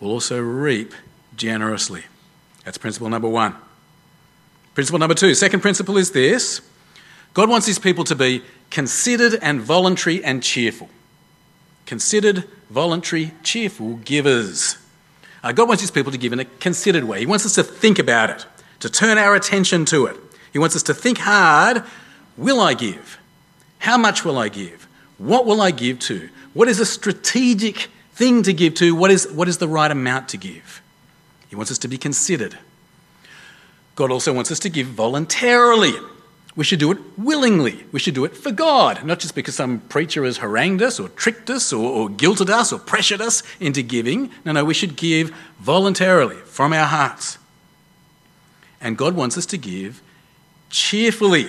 will 0.00 0.10
also 0.10 0.40
reap 0.40 0.94
generously. 1.36 2.06
That's 2.64 2.76
principle 2.76 3.08
number 3.08 3.28
one. 3.28 3.54
Principle 4.76 4.98
number 4.98 5.14
two, 5.14 5.34
second 5.34 5.60
principle 5.60 5.96
is 5.96 6.10
this 6.10 6.60
God 7.32 7.48
wants 7.48 7.66
his 7.66 7.78
people 7.78 8.04
to 8.04 8.14
be 8.14 8.42
considered 8.70 9.38
and 9.40 9.58
voluntary 9.58 10.22
and 10.22 10.42
cheerful. 10.42 10.90
Considered, 11.86 12.44
voluntary, 12.68 13.32
cheerful 13.42 13.96
givers. 13.96 14.76
Uh, 15.42 15.52
God 15.52 15.66
wants 15.66 15.80
his 15.80 15.90
people 15.90 16.12
to 16.12 16.18
give 16.18 16.34
in 16.34 16.40
a 16.40 16.44
considered 16.44 17.04
way. 17.04 17.20
He 17.20 17.26
wants 17.26 17.46
us 17.46 17.54
to 17.54 17.62
think 17.62 17.98
about 17.98 18.28
it, 18.28 18.44
to 18.80 18.90
turn 18.90 19.16
our 19.16 19.34
attention 19.34 19.86
to 19.86 20.04
it. 20.04 20.16
He 20.52 20.58
wants 20.58 20.76
us 20.76 20.82
to 20.84 20.94
think 20.94 21.18
hard 21.18 21.82
will 22.36 22.60
I 22.60 22.74
give? 22.74 23.18
How 23.78 23.96
much 23.96 24.26
will 24.26 24.36
I 24.36 24.50
give? 24.50 24.86
What 25.16 25.46
will 25.46 25.62
I 25.62 25.70
give 25.70 26.00
to? 26.00 26.28
What 26.52 26.68
is 26.68 26.80
a 26.80 26.86
strategic 26.86 27.88
thing 28.12 28.42
to 28.42 28.52
give 28.52 28.74
to? 28.74 28.94
What 28.94 29.10
is, 29.10 29.26
what 29.32 29.48
is 29.48 29.56
the 29.56 29.68
right 29.68 29.90
amount 29.90 30.28
to 30.30 30.36
give? 30.36 30.82
He 31.48 31.56
wants 31.56 31.70
us 31.70 31.78
to 31.78 31.88
be 31.88 31.96
considered. 31.96 32.58
God 33.96 34.12
also 34.12 34.32
wants 34.32 34.52
us 34.52 34.60
to 34.60 34.68
give 34.68 34.86
voluntarily. 34.86 35.94
We 36.54 36.64
should 36.64 36.78
do 36.78 36.92
it 36.92 36.98
willingly. 37.18 37.84
We 37.92 37.98
should 37.98 38.14
do 38.14 38.24
it 38.24 38.36
for 38.36 38.52
God, 38.52 39.04
not 39.04 39.18
just 39.18 39.34
because 39.34 39.56
some 39.56 39.80
preacher 39.80 40.24
has 40.24 40.38
harangued 40.38 40.82
us 40.82 41.00
or 41.00 41.08
tricked 41.08 41.50
us 41.50 41.72
or, 41.72 41.90
or 41.90 42.08
guilted 42.08 42.48
us 42.48 42.72
or 42.72 42.78
pressured 42.78 43.20
us 43.20 43.42
into 43.58 43.82
giving. 43.82 44.30
No, 44.44 44.52
no, 44.52 44.64
we 44.64 44.74
should 44.74 44.96
give 44.96 45.34
voluntarily 45.58 46.36
from 46.36 46.72
our 46.72 46.86
hearts. 46.86 47.38
And 48.80 48.96
God 48.96 49.16
wants 49.16 49.36
us 49.36 49.46
to 49.46 49.58
give 49.58 50.02
cheerfully. 50.70 51.48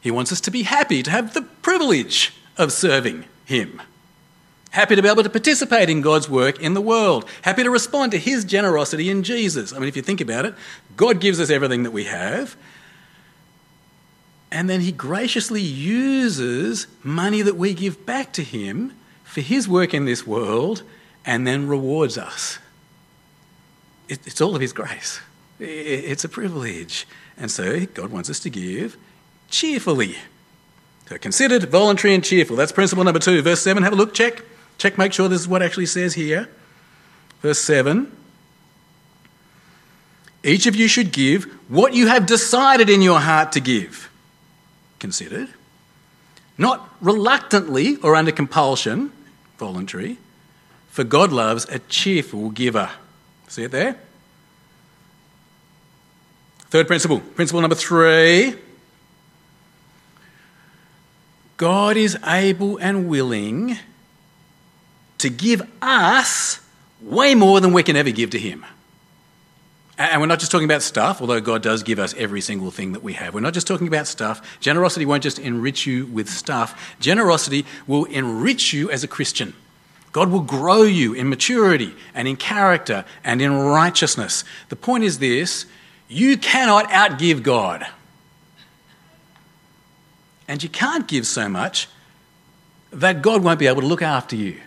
He 0.00 0.10
wants 0.10 0.32
us 0.32 0.40
to 0.42 0.50
be 0.50 0.62
happy, 0.62 1.02
to 1.02 1.10
have 1.10 1.34
the 1.34 1.42
privilege 1.42 2.34
of 2.56 2.72
serving 2.72 3.24
Him 3.44 3.80
happy 4.72 4.96
to 4.96 5.02
be 5.02 5.08
able 5.08 5.22
to 5.22 5.30
participate 5.30 5.88
in 5.88 6.00
God's 6.00 6.28
work 6.28 6.60
in 6.60 6.74
the 6.74 6.80
world, 6.80 7.24
happy 7.42 7.62
to 7.62 7.70
respond 7.70 8.10
to 8.12 8.18
His 8.18 8.44
generosity 8.44 9.08
in 9.08 9.22
Jesus. 9.22 9.72
I 9.72 9.78
mean, 9.78 9.88
if 9.88 9.96
you 9.96 10.02
think 10.02 10.20
about 10.20 10.44
it, 10.44 10.54
God 10.96 11.20
gives 11.20 11.38
us 11.38 11.48
everything 11.48 11.84
that 11.84 11.92
we 11.92 12.04
have, 12.04 12.56
and 14.50 14.68
then 14.68 14.80
He 14.80 14.90
graciously 14.92 15.62
uses 15.62 16.86
money 17.02 17.42
that 17.42 17.56
we 17.56 17.72
give 17.72 18.04
back 18.04 18.32
to 18.32 18.42
Him 18.42 18.92
for 19.24 19.40
His 19.40 19.68
work 19.68 19.94
in 19.94 20.04
this 20.04 20.26
world 20.26 20.82
and 21.24 21.46
then 21.46 21.68
rewards 21.68 22.18
us. 22.18 22.58
It's 24.08 24.40
all 24.40 24.54
of 24.54 24.60
His 24.60 24.72
grace, 24.72 25.20
it's 25.58 26.24
a 26.24 26.28
privilege. 26.28 27.06
And 27.38 27.50
so 27.50 27.86
God 27.86 28.10
wants 28.10 28.28
us 28.28 28.40
to 28.40 28.50
give 28.50 28.98
cheerfully. 29.48 30.16
So 31.08 31.16
considered, 31.18 31.64
voluntary, 31.64 32.14
and 32.14 32.22
cheerful. 32.22 32.56
That's 32.56 32.72
principle 32.72 33.04
number 33.04 33.20
two. 33.20 33.40
Verse 33.42 33.62
7, 33.62 33.82
have 33.82 33.94
a 33.94 33.96
look, 33.96 34.12
check. 34.14 34.42
Check, 34.82 34.98
make 34.98 35.12
sure 35.12 35.28
this 35.28 35.40
is 35.40 35.46
what 35.46 35.62
actually 35.62 35.86
says 35.86 36.14
here. 36.14 36.48
Verse 37.40 37.60
7 37.60 38.10
Each 40.42 40.66
of 40.66 40.74
you 40.74 40.88
should 40.88 41.12
give 41.12 41.44
what 41.68 41.94
you 41.94 42.08
have 42.08 42.26
decided 42.26 42.90
in 42.90 43.00
your 43.00 43.20
heart 43.20 43.52
to 43.52 43.60
give. 43.60 44.10
Considered. 44.98 45.50
Not 46.58 46.92
reluctantly 47.00 47.94
or 47.98 48.16
under 48.16 48.32
compulsion, 48.32 49.12
voluntary, 49.56 50.18
for 50.90 51.04
God 51.04 51.30
loves 51.30 51.64
a 51.68 51.78
cheerful 51.78 52.50
giver. 52.50 52.90
See 53.46 53.62
it 53.62 53.70
there? 53.70 53.96
Third 56.70 56.88
principle. 56.88 57.20
Principle 57.20 57.60
number 57.60 57.76
three 57.76 58.56
God 61.56 61.96
is 61.96 62.18
able 62.24 62.78
and 62.78 63.08
willing 63.08 63.78
to 65.22 65.30
give 65.30 65.62
us 65.80 66.60
way 67.00 67.34
more 67.34 67.60
than 67.60 67.72
we 67.72 67.82
can 67.82 67.96
ever 67.96 68.10
give 68.10 68.30
to 68.30 68.38
Him. 68.38 68.66
And 69.96 70.20
we're 70.20 70.26
not 70.26 70.40
just 70.40 70.50
talking 70.50 70.64
about 70.64 70.82
stuff, 70.82 71.20
although 71.20 71.40
God 71.40 71.62
does 71.62 71.84
give 71.84 72.00
us 72.00 72.12
every 72.18 72.40
single 72.40 72.72
thing 72.72 72.92
that 72.92 73.04
we 73.04 73.12
have. 73.12 73.34
We're 73.34 73.40
not 73.40 73.54
just 73.54 73.68
talking 73.68 73.86
about 73.86 74.08
stuff. 74.08 74.58
Generosity 74.60 75.06
won't 75.06 75.22
just 75.22 75.38
enrich 75.38 75.86
you 75.86 76.06
with 76.06 76.28
stuff, 76.28 76.96
generosity 76.98 77.64
will 77.86 78.04
enrich 78.06 78.72
you 78.72 78.90
as 78.90 79.04
a 79.04 79.08
Christian. 79.08 79.54
God 80.10 80.30
will 80.30 80.40
grow 80.40 80.82
you 80.82 81.14
in 81.14 81.30
maturity 81.30 81.94
and 82.14 82.28
in 82.28 82.36
character 82.36 83.04
and 83.24 83.40
in 83.40 83.56
righteousness. 83.56 84.44
The 84.68 84.76
point 84.76 85.04
is 85.04 85.20
this 85.20 85.66
you 86.08 86.36
cannot 86.36 86.88
outgive 86.88 87.42
God. 87.42 87.86
And 90.48 90.62
you 90.62 90.68
can't 90.68 91.06
give 91.06 91.26
so 91.26 91.48
much 91.48 91.88
that 92.90 93.22
God 93.22 93.42
won't 93.42 93.58
be 93.58 93.68
able 93.68 93.80
to 93.80 93.86
look 93.86 94.02
after 94.02 94.36
you 94.36 94.60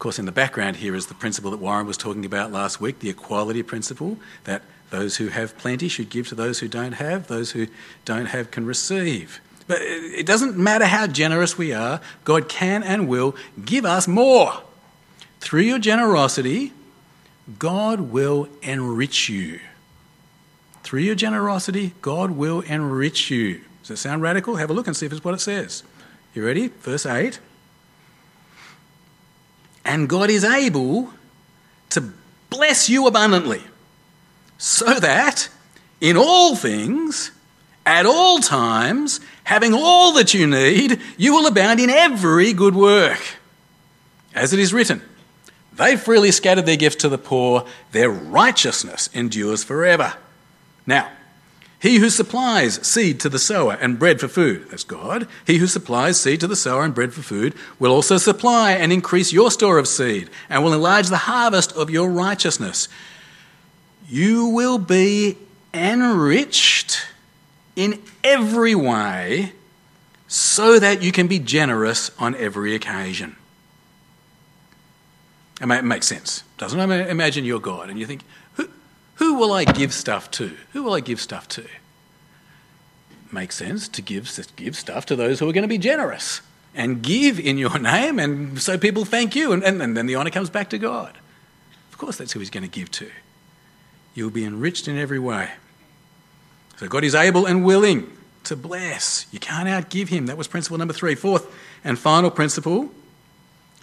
course, 0.00 0.18
in 0.18 0.26
the 0.26 0.32
background 0.32 0.76
here 0.76 0.96
is 0.96 1.06
the 1.06 1.14
principle 1.14 1.50
that 1.52 1.58
Warren 1.58 1.86
was 1.86 1.96
talking 1.96 2.24
about 2.24 2.50
last 2.50 2.80
week 2.80 2.98
the 2.98 3.10
equality 3.10 3.62
principle 3.62 4.18
that 4.44 4.62
those 4.90 5.18
who 5.18 5.28
have 5.28 5.56
plenty 5.56 5.88
should 5.88 6.10
give 6.10 6.26
to 6.28 6.34
those 6.34 6.58
who 6.58 6.66
don't 6.66 6.92
have, 6.92 7.28
those 7.28 7.52
who 7.52 7.68
don't 8.04 8.26
have 8.26 8.50
can 8.50 8.66
receive. 8.66 9.40
But 9.68 9.78
it 9.82 10.26
doesn't 10.26 10.56
matter 10.56 10.86
how 10.86 11.06
generous 11.06 11.56
we 11.56 11.72
are, 11.72 12.00
God 12.24 12.48
can 12.48 12.82
and 12.82 13.06
will 13.06 13.36
give 13.64 13.84
us 13.84 14.08
more. 14.08 14.62
Through 15.38 15.62
your 15.62 15.78
generosity, 15.78 16.72
God 17.58 18.00
will 18.00 18.48
enrich 18.62 19.28
you. 19.28 19.60
Through 20.82 21.00
your 21.00 21.14
generosity, 21.14 21.94
God 22.02 22.32
will 22.32 22.62
enrich 22.62 23.30
you. 23.30 23.60
Does 23.82 23.88
that 23.88 23.96
sound 23.98 24.22
radical? 24.22 24.56
Have 24.56 24.70
a 24.70 24.72
look 24.72 24.86
and 24.88 24.96
see 24.96 25.06
if 25.06 25.12
it's 25.12 25.22
what 25.22 25.34
it 25.34 25.40
says. 25.40 25.84
You 26.34 26.44
ready? 26.44 26.68
Verse 26.68 27.06
8. 27.06 27.38
And 29.84 30.08
God 30.08 30.30
is 30.30 30.44
able 30.44 31.10
to 31.90 32.12
bless 32.50 32.88
you 32.88 33.06
abundantly, 33.06 33.62
so 34.58 35.00
that 35.00 35.48
in 36.00 36.16
all 36.16 36.54
things, 36.54 37.30
at 37.86 38.06
all 38.06 38.38
times, 38.38 39.20
having 39.44 39.72
all 39.74 40.12
that 40.12 40.34
you 40.34 40.46
need, 40.46 41.00
you 41.16 41.32
will 41.32 41.46
abound 41.46 41.80
in 41.80 41.90
every 41.90 42.52
good 42.52 42.74
work. 42.74 43.20
As 44.34 44.52
it 44.52 44.58
is 44.58 44.72
written, 44.72 45.02
they 45.72 45.96
freely 45.96 46.30
scattered 46.30 46.66
their 46.66 46.76
gifts 46.76 46.96
to 46.96 47.08
the 47.08 47.18
poor, 47.18 47.66
their 47.92 48.10
righteousness 48.10 49.08
endures 49.14 49.64
forever. 49.64 50.14
Now, 50.86 51.10
he 51.80 51.96
who 51.96 52.10
supplies 52.10 52.86
seed 52.86 53.20
to 53.20 53.30
the 53.30 53.38
sower 53.38 53.78
and 53.80 53.98
bread 53.98 54.20
for 54.20 54.28
food, 54.28 54.68
that's 54.68 54.84
God, 54.84 55.26
he 55.46 55.56
who 55.56 55.66
supplies 55.66 56.20
seed 56.20 56.40
to 56.40 56.46
the 56.46 56.54
sower 56.54 56.84
and 56.84 56.94
bread 56.94 57.14
for 57.14 57.22
food, 57.22 57.54
will 57.78 57.90
also 57.90 58.18
supply 58.18 58.72
and 58.72 58.92
increase 58.92 59.32
your 59.32 59.50
store 59.50 59.78
of 59.78 59.88
seed 59.88 60.28
and 60.50 60.62
will 60.62 60.74
enlarge 60.74 61.08
the 61.08 61.16
harvest 61.16 61.72
of 61.72 61.88
your 61.88 62.10
righteousness. 62.10 62.86
You 64.06 64.46
will 64.48 64.76
be 64.76 65.38
enriched 65.72 67.06
in 67.76 68.02
every 68.22 68.74
way 68.74 69.52
so 70.28 70.78
that 70.78 71.02
you 71.02 71.12
can 71.12 71.28
be 71.28 71.38
generous 71.38 72.10
on 72.18 72.34
every 72.34 72.74
occasion. 72.74 73.36
It 75.62 75.84
makes 75.84 76.06
sense, 76.06 76.44
doesn't 76.58 76.78
it? 76.78 77.08
Imagine 77.08 77.46
you're 77.46 77.58
God 77.58 77.88
and 77.88 77.98
you 77.98 78.06
think, 78.06 78.22
who 79.20 79.34
will 79.34 79.52
I 79.52 79.64
give 79.64 79.92
stuff 79.92 80.30
to? 80.32 80.56
Who 80.72 80.82
will 80.82 80.94
I 80.94 81.00
give 81.00 81.20
stuff 81.20 81.46
to? 81.50 81.64
Makes 83.30 83.56
sense 83.56 83.86
to 83.88 84.00
give, 84.00 84.28
give 84.56 84.74
stuff 84.74 85.04
to 85.06 85.14
those 85.14 85.38
who 85.38 85.48
are 85.48 85.52
going 85.52 85.62
to 85.62 85.68
be 85.68 85.76
generous 85.76 86.40
and 86.74 87.02
give 87.02 87.38
in 87.38 87.58
your 87.58 87.78
name, 87.78 88.18
and 88.18 88.60
so 88.60 88.78
people 88.78 89.04
thank 89.04 89.36
you, 89.36 89.52
and, 89.52 89.62
and, 89.62 89.80
and 89.82 89.94
then 89.94 90.06
the 90.06 90.16
honour 90.16 90.30
comes 90.30 90.48
back 90.48 90.70
to 90.70 90.78
God. 90.78 91.18
Of 91.92 91.98
course, 91.98 92.16
that's 92.16 92.32
who 92.32 92.38
He's 92.38 92.48
going 92.48 92.64
to 92.64 92.68
give 92.68 92.90
to. 92.92 93.10
You'll 94.14 94.30
be 94.30 94.44
enriched 94.44 94.88
in 94.88 94.96
every 94.96 95.18
way. 95.18 95.50
So 96.78 96.88
God 96.88 97.04
is 97.04 97.14
able 97.14 97.44
and 97.44 97.62
willing 97.62 98.10
to 98.44 98.56
bless. 98.56 99.26
You 99.30 99.38
can't 99.38 99.68
outgive 99.68 100.08
Him. 100.08 100.26
That 100.26 100.38
was 100.38 100.48
principle 100.48 100.78
number 100.78 100.94
three. 100.94 101.14
Fourth 101.14 101.46
and 101.84 101.98
final 101.98 102.30
principle, 102.30 102.90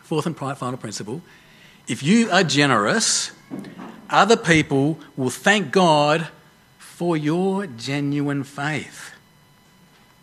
fourth 0.02 0.26
and 0.26 0.36
final 0.36 0.78
principle 0.78 1.22
if 1.88 2.04
you 2.04 2.30
are 2.32 2.44
generous, 2.44 3.32
other 4.10 4.38
people 4.38 5.00
will 5.16 5.30
thank 5.30 5.72
God 5.72 6.28
for 6.78 7.16
your 7.16 7.68
genuine 7.68 8.44
faith. 8.44 9.12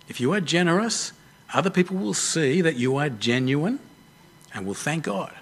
If 0.08 0.20
you 0.20 0.32
are 0.32 0.40
generous, 0.40 1.12
other 1.52 1.70
people 1.70 1.96
will 1.96 2.14
see 2.14 2.60
that 2.60 2.76
you 2.76 2.96
are 2.96 3.08
genuine 3.08 3.78
and 4.52 4.66
will 4.66 4.74
thank 4.74 5.04
God. 5.04 5.32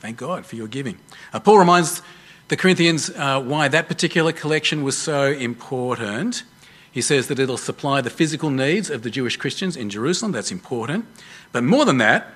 Thank 0.00 0.18
God 0.18 0.44
for 0.44 0.56
your 0.56 0.68
giving. 0.68 0.98
Uh, 1.32 1.40
Paul 1.40 1.58
reminds 1.58 2.02
the 2.48 2.56
Corinthians 2.56 3.10
uh, 3.10 3.40
why 3.40 3.68
that 3.68 3.88
particular 3.88 4.32
collection 4.32 4.82
was 4.82 4.96
so 4.96 5.32
important. 5.32 6.44
He 6.92 7.00
says 7.00 7.28
that 7.28 7.38
it'll 7.38 7.56
supply 7.56 8.00
the 8.00 8.10
physical 8.10 8.50
needs 8.50 8.90
of 8.90 9.02
the 9.02 9.10
Jewish 9.10 9.36
Christians 9.36 9.76
in 9.76 9.90
Jerusalem. 9.90 10.32
That's 10.32 10.52
important. 10.52 11.06
But 11.52 11.64
more 11.64 11.84
than 11.84 11.98
that, 11.98 12.35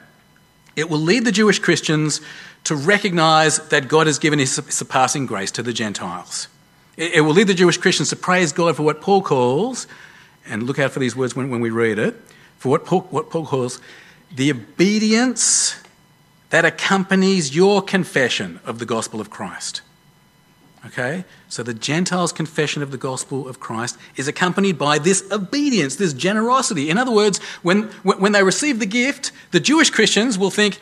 it 0.81 0.91
will 0.91 0.99
lead 0.99 1.25
the 1.25 1.33
Jewish 1.33 1.59
Christians 1.59 2.21
to 2.65 2.75
recognize 2.75 3.59
that 3.69 3.87
God 3.87 4.07
has 4.07 4.19
given 4.19 4.39
his 4.39 4.53
surpassing 4.53 5.27
grace 5.27 5.51
to 5.53 5.63
the 5.63 5.73
Gentiles. 5.73 6.49
It 6.97 7.23
will 7.23 7.33
lead 7.33 7.47
the 7.47 7.55
Jewish 7.55 7.79
Christians 7.79 8.11
to 8.11 8.17
praise 8.17 8.53
God 8.53 8.77
for 8.77 8.83
what 8.83 9.01
Paul 9.01 9.23
calls, 9.23 9.87
and 10.47 10.65
look 10.65 10.79
out 10.79 10.91
for 10.91 10.99
these 10.99 11.15
words 11.15 11.37
when, 11.37 11.51
when 11.51 11.61
we 11.61 11.71
read 11.71 11.99
it, 11.99 12.17
for 12.59 12.71
what 12.71 12.85
Paul, 12.85 13.03
what 13.11 13.31
Paul 13.31 13.47
calls 13.47 13.81
the 14.35 14.51
obedience 14.51 15.77
that 16.51 16.65
accompanies 16.65 17.55
your 17.55 17.81
confession 17.83 18.61
of 18.65 18.79
the 18.79 18.87
gospel 18.87 19.21
of 19.21 19.31
Christ. 19.31 19.83
Okay? 20.87 21.25
So 21.49 21.63
the 21.63 21.75
Gentiles' 21.75 22.33
confession 22.33 22.83
of 22.83 22.91
the 22.91 22.97
gospel 22.97 23.49
of 23.49 23.61
Christ 23.61 23.99
is 24.17 24.29
accompanied 24.29 24.79
by 24.79 24.99
this 24.99 25.31
obedience, 25.31 25.97
this 25.97 26.13
generosity. 26.13 26.89
In 26.89 26.97
other 26.97 27.13
words, 27.13 27.39
when, 27.63 27.85
when 28.03 28.33
they 28.33 28.43
receive 28.43 28.79
the 28.79 28.87
gift, 28.87 29.33
the 29.51 29.61
Jewish 29.61 29.91
Christians 29.91 30.39
will 30.39 30.51
think, 30.51 30.79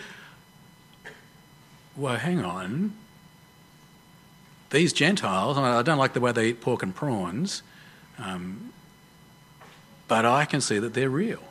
well, 1.97 2.17
hang 2.17 2.45
on. 2.45 2.93
These 4.71 4.93
Gentiles, 4.93 5.57
I 5.59 5.83
don't 5.83 5.99
like 5.99 6.13
the 6.13 6.21
way 6.21 6.31
they 6.31 6.49
eat 6.49 6.61
pork 6.61 6.83
and 6.83 6.95
prawns, 6.95 7.63
um, 8.19 8.73
but 10.07 10.25
I 10.25 10.45
can 10.45 10.61
see 10.61 10.79
that 10.79 10.95
they're 10.95 11.11
real. 11.11 11.43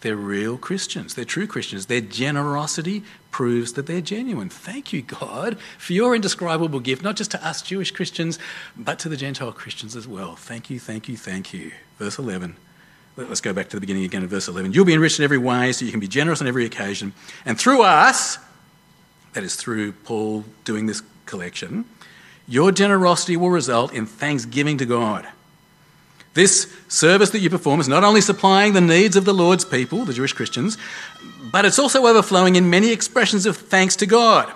They're 0.00 0.16
real 0.16 0.58
Christians. 0.58 1.14
They're 1.14 1.24
true 1.24 1.46
Christians. 1.46 1.86
Their 1.86 2.00
generosity 2.00 3.02
proves 3.36 3.74
that 3.74 3.86
they're 3.86 4.00
genuine. 4.00 4.48
Thank 4.48 4.94
you, 4.94 5.02
God, 5.02 5.58
for 5.76 5.92
your 5.92 6.14
indescribable 6.14 6.80
gift, 6.80 7.02
not 7.02 7.16
just 7.16 7.32
to 7.32 7.46
us 7.46 7.60
Jewish 7.60 7.90
Christians, 7.90 8.38
but 8.78 8.98
to 9.00 9.10
the 9.10 9.16
Gentile 9.18 9.52
Christians 9.52 9.94
as 9.94 10.08
well. 10.08 10.36
Thank 10.36 10.70
you, 10.70 10.80
thank 10.80 11.06
you, 11.06 11.18
thank 11.18 11.52
you. 11.52 11.72
Verse 11.98 12.18
11. 12.18 12.56
Let's 13.18 13.42
go 13.42 13.52
back 13.52 13.68
to 13.68 13.76
the 13.76 13.80
beginning 13.82 14.04
again 14.04 14.24
of 14.24 14.30
verse 14.30 14.48
11. 14.48 14.72
You'll 14.72 14.86
be 14.86 14.94
enriched 14.94 15.18
in 15.18 15.24
every 15.24 15.36
way 15.36 15.70
so 15.72 15.84
you 15.84 15.90
can 15.90 16.00
be 16.00 16.08
generous 16.08 16.40
on 16.40 16.46
every 16.46 16.64
occasion. 16.64 17.12
And 17.44 17.60
through 17.60 17.82
us, 17.82 18.38
that 19.34 19.44
is 19.44 19.54
through 19.54 19.92
Paul 19.92 20.46
doing 20.64 20.86
this 20.86 21.02
collection, 21.26 21.84
your 22.48 22.72
generosity 22.72 23.36
will 23.36 23.50
result 23.50 23.92
in 23.92 24.06
thanksgiving 24.06 24.78
to 24.78 24.86
God. 24.86 25.28
This 26.36 26.70
service 26.88 27.30
that 27.30 27.38
you 27.38 27.48
perform 27.48 27.80
is 27.80 27.88
not 27.88 28.04
only 28.04 28.20
supplying 28.20 28.74
the 28.74 28.80
needs 28.82 29.16
of 29.16 29.24
the 29.24 29.32
Lord's 29.32 29.64
people, 29.64 30.04
the 30.04 30.12
Jewish 30.12 30.34
Christians, 30.34 30.76
but 31.50 31.64
it's 31.64 31.78
also 31.78 32.06
overflowing 32.06 32.56
in 32.56 32.68
many 32.68 32.92
expressions 32.92 33.46
of 33.46 33.56
thanks 33.56 33.96
to 33.96 34.06
God. 34.06 34.52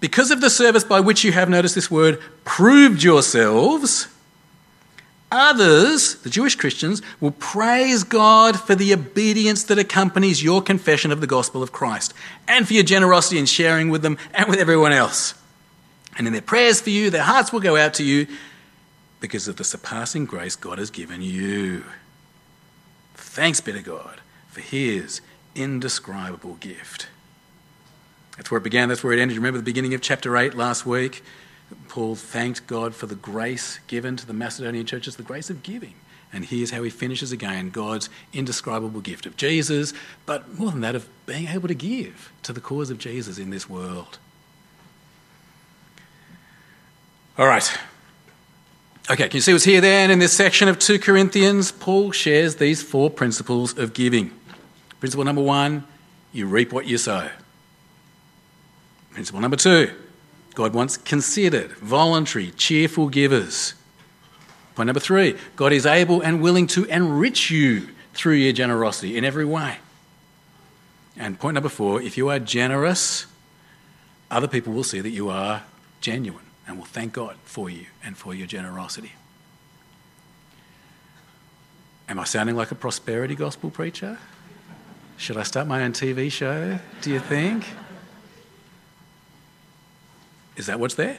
Because 0.00 0.30
of 0.30 0.40
the 0.40 0.48
service 0.48 0.84
by 0.84 1.00
which 1.00 1.22
you 1.22 1.32
have, 1.32 1.50
noticed 1.50 1.74
this 1.74 1.90
word, 1.90 2.18
proved 2.46 3.02
yourselves, 3.02 4.08
Others, 5.30 6.22
the 6.22 6.30
Jewish 6.30 6.54
Christians, 6.54 7.02
will 7.20 7.32
praise 7.32 8.02
God 8.02 8.58
for 8.58 8.74
the 8.74 8.94
obedience 8.94 9.64
that 9.64 9.78
accompanies 9.78 10.42
your 10.42 10.62
confession 10.62 11.12
of 11.12 11.20
the 11.20 11.26
gospel 11.26 11.62
of 11.62 11.72
Christ 11.72 12.14
and 12.48 12.66
for 12.66 12.72
your 12.72 12.84
generosity 12.84 13.38
in 13.38 13.44
sharing 13.44 13.90
with 13.90 14.00
them 14.00 14.16
and 14.32 14.48
with 14.48 14.58
everyone 14.58 14.92
else. 14.92 15.34
And 16.16 16.26
in 16.26 16.32
their 16.32 16.40
prayers 16.40 16.80
for 16.80 16.88
you, 16.88 17.10
their 17.10 17.24
hearts 17.24 17.52
will 17.52 17.60
go 17.60 17.76
out 17.76 17.92
to 17.94 18.04
you 18.04 18.28
because 19.26 19.48
of 19.48 19.56
the 19.56 19.64
surpassing 19.64 20.24
grace 20.24 20.54
God 20.54 20.78
has 20.78 20.88
given 20.88 21.20
you. 21.20 21.82
Thanks 23.16 23.60
be 23.60 23.72
to 23.72 23.82
God 23.82 24.20
for 24.46 24.60
his 24.60 25.20
indescribable 25.56 26.54
gift. 26.60 27.08
That's 28.36 28.52
where 28.52 28.58
it 28.58 28.62
began, 28.62 28.88
that's 28.88 29.02
where 29.02 29.12
it 29.12 29.18
ended. 29.18 29.36
Remember 29.36 29.58
the 29.58 29.64
beginning 29.64 29.94
of 29.94 30.00
chapter 30.00 30.36
8 30.36 30.54
last 30.54 30.86
week? 30.86 31.24
Paul 31.88 32.14
thanked 32.14 32.68
God 32.68 32.94
for 32.94 33.06
the 33.06 33.16
grace 33.16 33.80
given 33.88 34.14
to 34.14 34.24
the 34.24 34.32
Macedonian 34.32 34.86
churches, 34.86 35.16
the 35.16 35.24
grace 35.24 35.50
of 35.50 35.64
giving. 35.64 35.94
And 36.32 36.44
here's 36.44 36.70
how 36.70 36.84
he 36.84 36.90
finishes 36.90 37.32
again 37.32 37.70
God's 37.70 38.08
indescribable 38.32 39.00
gift 39.00 39.26
of 39.26 39.36
Jesus, 39.36 39.92
but 40.24 40.56
more 40.56 40.70
than 40.70 40.82
that, 40.82 40.94
of 40.94 41.08
being 41.26 41.48
able 41.48 41.66
to 41.66 41.74
give 41.74 42.30
to 42.44 42.52
the 42.52 42.60
cause 42.60 42.90
of 42.90 42.98
Jesus 42.98 43.38
in 43.38 43.50
this 43.50 43.68
world. 43.68 44.18
All 47.36 47.48
right. 47.48 47.76
Okay, 49.08 49.28
can 49.28 49.36
you 49.36 49.40
see 49.40 49.52
what's 49.52 49.64
here 49.64 49.80
then 49.80 50.10
in 50.10 50.18
this 50.18 50.32
section 50.32 50.66
of 50.66 50.80
2 50.80 50.98
Corinthians? 50.98 51.70
Paul 51.70 52.10
shares 52.10 52.56
these 52.56 52.82
four 52.82 53.08
principles 53.08 53.78
of 53.78 53.94
giving. 53.94 54.32
Principle 54.98 55.24
number 55.24 55.42
one, 55.42 55.84
you 56.32 56.46
reap 56.46 56.72
what 56.72 56.86
you 56.86 56.98
sow. 56.98 57.30
Principle 59.12 59.40
number 59.40 59.56
two, 59.56 59.92
God 60.56 60.74
wants 60.74 60.96
considered, 60.96 61.70
voluntary, 61.74 62.50
cheerful 62.50 63.08
givers. 63.08 63.74
Point 64.74 64.88
number 64.88 64.98
three 64.98 65.36
God 65.54 65.72
is 65.72 65.86
able 65.86 66.20
and 66.20 66.42
willing 66.42 66.66
to 66.68 66.84
enrich 66.86 67.48
you 67.48 67.90
through 68.12 68.34
your 68.34 68.52
generosity 68.52 69.16
in 69.16 69.24
every 69.24 69.44
way. 69.44 69.76
And 71.16 71.38
point 71.38 71.54
number 71.54 71.68
four 71.68 72.02
if 72.02 72.18
you 72.18 72.28
are 72.28 72.40
generous, 72.40 73.26
other 74.32 74.48
people 74.48 74.72
will 74.72 74.82
see 74.82 74.98
that 74.98 75.10
you 75.10 75.30
are 75.30 75.62
genuine 76.00 76.45
and 76.66 76.76
we'll 76.76 76.86
thank 76.86 77.12
God 77.12 77.36
for 77.44 77.70
you 77.70 77.86
and 78.04 78.16
for 78.16 78.34
your 78.34 78.46
generosity. 78.46 79.12
Am 82.08 82.18
I 82.18 82.24
sounding 82.24 82.56
like 82.56 82.70
a 82.70 82.74
prosperity 82.74 83.34
gospel 83.34 83.70
preacher? 83.70 84.18
Should 85.16 85.36
I 85.36 85.42
start 85.42 85.66
my 85.66 85.82
own 85.82 85.92
TV 85.92 86.30
show, 86.30 86.78
do 87.00 87.10
you 87.10 87.20
think? 87.20 87.66
Is 90.56 90.66
that 90.66 90.78
what's 90.78 90.94
there? 90.94 91.18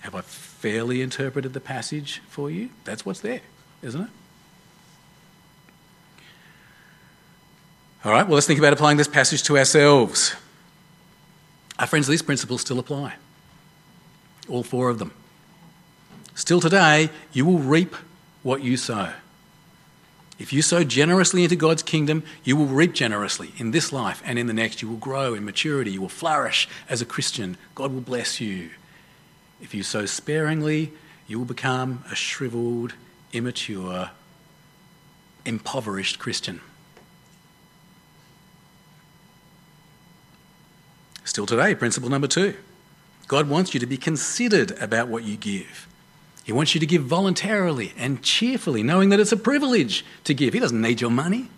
Have 0.00 0.14
I 0.14 0.20
fairly 0.22 1.02
interpreted 1.02 1.52
the 1.52 1.60
passage 1.60 2.22
for 2.28 2.50
you? 2.50 2.70
That's 2.84 3.04
what's 3.04 3.20
there, 3.20 3.40
isn't 3.82 4.00
it? 4.00 4.10
All 8.04 8.12
right, 8.12 8.26
well, 8.26 8.34
let's 8.34 8.46
think 8.46 8.58
about 8.58 8.72
applying 8.72 8.96
this 8.96 9.08
passage 9.08 9.42
to 9.44 9.58
ourselves. 9.58 10.34
Our 11.78 11.86
friends, 11.86 12.06
these 12.06 12.22
principles 12.22 12.62
still 12.62 12.78
apply. 12.78 13.14
All 14.50 14.62
four 14.62 14.88
of 14.88 14.98
them. 14.98 15.12
Still 16.34 16.60
today, 16.60 17.10
you 17.32 17.44
will 17.44 17.58
reap 17.58 17.94
what 18.42 18.62
you 18.62 18.76
sow. 18.76 19.12
If 20.38 20.54
you 20.54 20.62
sow 20.62 20.84
generously 20.84 21.42
into 21.44 21.54
God's 21.54 21.82
kingdom, 21.82 22.22
you 22.44 22.56
will 22.56 22.66
reap 22.66 22.94
generously 22.94 23.52
in 23.58 23.72
this 23.72 23.92
life 23.92 24.22
and 24.24 24.38
in 24.38 24.46
the 24.46 24.54
next. 24.54 24.80
You 24.80 24.88
will 24.88 24.96
grow 24.96 25.34
in 25.34 25.44
maturity. 25.44 25.92
You 25.92 26.00
will 26.00 26.08
flourish 26.08 26.66
as 26.88 27.02
a 27.02 27.04
Christian. 27.04 27.58
God 27.74 27.92
will 27.92 28.00
bless 28.00 28.40
you. 28.40 28.70
If 29.60 29.74
you 29.74 29.82
sow 29.82 30.06
sparingly, 30.06 30.92
you 31.26 31.38
will 31.38 31.44
become 31.44 32.04
a 32.10 32.14
shriveled, 32.14 32.94
immature, 33.34 34.10
impoverished 35.44 36.18
Christian. 36.18 36.62
Still 41.24 41.46
today, 41.46 41.74
principle 41.74 42.08
number 42.08 42.26
two 42.26 42.56
God 43.30 43.48
wants 43.48 43.74
you 43.74 43.78
to 43.78 43.86
be 43.86 43.96
considered 43.96 44.72
about 44.80 45.06
what 45.06 45.22
you 45.22 45.36
give. 45.36 45.86
He 46.42 46.50
wants 46.50 46.74
you 46.74 46.80
to 46.80 46.86
give 46.86 47.04
voluntarily 47.04 47.92
and 47.96 48.20
cheerfully, 48.24 48.82
knowing 48.82 49.10
that 49.10 49.20
it's 49.20 49.30
a 49.30 49.36
privilege 49.36 50.04
to 50.24 50.34
give. 50.34 50.52
He 50.52 50.58
doesn't 50.58 50.80
need 50.80 51.00
your 51.00 51.12
money, 51.12 51.48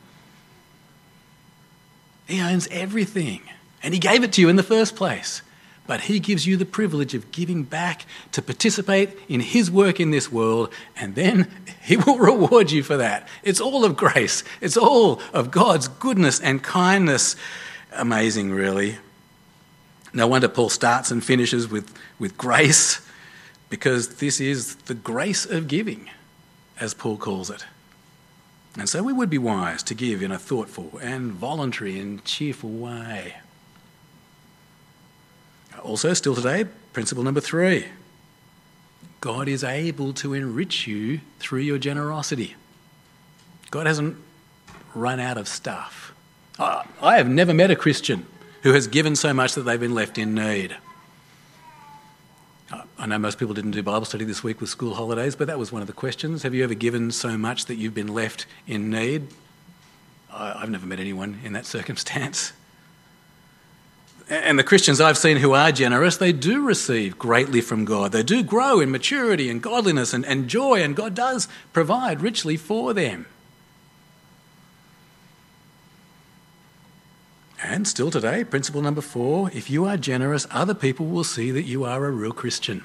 He 2.29 2.43
owns 2.43 2.69
everything, 2.71 3.41
and 3.83 3.95
He 3.95 4.00
gave 4.00 4.23
it 4.23 4.35
to 4.35 4.43
you 4.43 4.50
in 4.50 4.57
the 4.57 4.62
first 4.62 4.97
place. 4.97 5.41
But 5.87 6.02
He 6.02 6.21
gives 6.21 6.47
you 6.47 6.59
the 6.59 6.67
privilege 6.67 7.14
of 7.14 7.33
giving 7.33 7.62
back 7.62 8.05
to 8.33 8.43
participate 8.43 9.19
in 9.26 9.41
His 9.41 9.71
work 9.71 9.99
in 9.99 10.11
this 10.11 10.31
world, 10.31 10.71
and 10.95 11.14
then 11.14 11.50
He 11.83 11.97
will 11.97 12.19
reward 12.19 12.71
you 12.71 12.83
for 12.83 12.99
that. 12.99 13.26
It's 13.43 13.62
all 13.62 13.87
of 13.87 13.97
grace, 13.97 14.45
it's 14.61 14.76
all 14.76 15.23
of 15.33 15.50
God's 15.50 15.88
goodness 15.88 16.38
and 16.38 16.62
kindness. 16.62 17.35
Amazing, 17.93 18.50
really. 18.52 18.99
No 20.12 20.26
wonder 20.26 20.49
Paul 20.49 20.69
starts 20.69 21.11
and 21.11 21.25
finishes 21.25 21.69
with, 21.69 21.92
with 22.19 22.37
grace 22.37 23.00
because 23.71 24.16
this 24.16 24.40
is 24.40 24.75
the 24.75 24.95
grace 24.95 25.47
of 25.47 25.69
giving, 25.69 26.11
as 26.78 26.92
Paul 26.92 27.16
calls 27.16 27.49
it. 27.49 27.64
And 28.76 28.88
so 28.88 29.02
we 29.02 29.12
would 29.12 29.31
be 29.31 29.38
wise 29.38 29.83
to 29.85 29.95
give 29.95 30.23
in 30.23 30.31
a 30.31 30.38
thoughtful 30.38 30.99
and 31.02 31.33
voluntary 31.33 31.99
and 31.99 32.25
cheerful 32.25 32.71
way. 32.71 33.37
Also, 35.83 36.12
still 36.14 36.35
today, 36.35 36.66
principle 36.92 37.25
number 37.25 37.40
three 37.40 37.87
God 39.21 39.49
is 39.49 39.64
able 39.64 40.12
to 40.14 40.35
enrich 40.35 40.87
you 40.87 41.21
through 41.38 41.61
your 41.61 41.78
generosity. 41.78 42.57
God 43.71 43.87
hasn't 43.87 44.16
run 44.95 45.21
out 45.21 45.38
of 45.38 45.49
stuff. 45.49 46.12
I 46.59 47.16
have 47.16 47.28
never 47.28 47.54
met 47.54 47.71
a 47.71 47.76
Christian 47.76 48.26
who 48.62 48.73
has 48.73 48.87
given 48.87 49.16
so 49.16 49.35
much 49.35 49.54
that 49.54 49.62
they've 49.62 49.81
been 49.81 49.95
left 49.95 50.19
in 50.19 50.35
need. 50.35 50.76
Uh, 52.73 52.83
I 52.99 53.07
know 53.07 53.19
most 53.19 53.38
people 53.38 53.54
didn't 53.54 53.73
do 53.73 53.83
Bible 53.83 54.04
study 54.07 54.25
this 54.25 54.42
week 54.42 54.61
with 54.61 54.71
school 54.71 54.95
holidays, 54.95 55.37
but 55.37 55.47
that 55.49 55.59
was 55.59 55.71
one 55.71 55.83
of 55.83 55.88
the 55.88 55.92
questions. 55.92 56.42
Have 56.42 56.54
you 56.54 56.64
ever 56.64 56.75
given 56.75 57.11
so 57.11 57.37
much 57.37 57.66
that 57.66 57.75
you've 57.75 57.95
been 57.95 58.14
left 58.14 58.47
in 58.66 58.90
need? 58.90 59.28
I've 60.33 60.71
never 60.71 60.87
met 60.87 61.00
anyone 61.00 61.40
in 61.45 61.52
that 61.52 61.66
circumstance. 61.76 62.52
And 64.28 64.59
the 64.59 64.64
Christians 64.64 65.00
I've 65.00 65.19
seen 65.19 65.38
who 65.38 65.52
are 65.52 65.73
generous, 65.73 66.16
they 66.16 66.33
do 66.33 66.64
receive 66.64 67.19
greatly 67.19 67.61
from 67.61 67.85
God. 67.85 68.12
They 68.12 68.23
do 68.23 68.42
grow 68.42 68.81
in 68.81 68.90
maturity 68.90 69.50
and 69.50 69.61
godliness 69.61 70.15
and, 70.15 70.25
and 70.25 70.49
joy, 70.49 70.82
and 70.82 70.97
God 70.97 71.15
does 71.15 71.49
provide 71.73 72.23
richly 72.23 72.56
for 72.56 72.95
them. 72.95 73.26
And 77.62 77.86
still 77.86 78.10
today, 78.10 78.42
principle 78.42 78.82
number 78.82 79.00
four 79.00 79.50
if 79.52 79.70
you 79.70 79.84
are 79.84 79.96
generous, 79.96 80.46
other 80.50 80.75
people 80.75 81.06
will 81.06 81.25
see 81.25 81.50
that 81.52 81.62
you 81.62 81.84
are 81.84 82.04
a 82.04 82.10
real 82.10 82.32
Christian. 82.32 82.84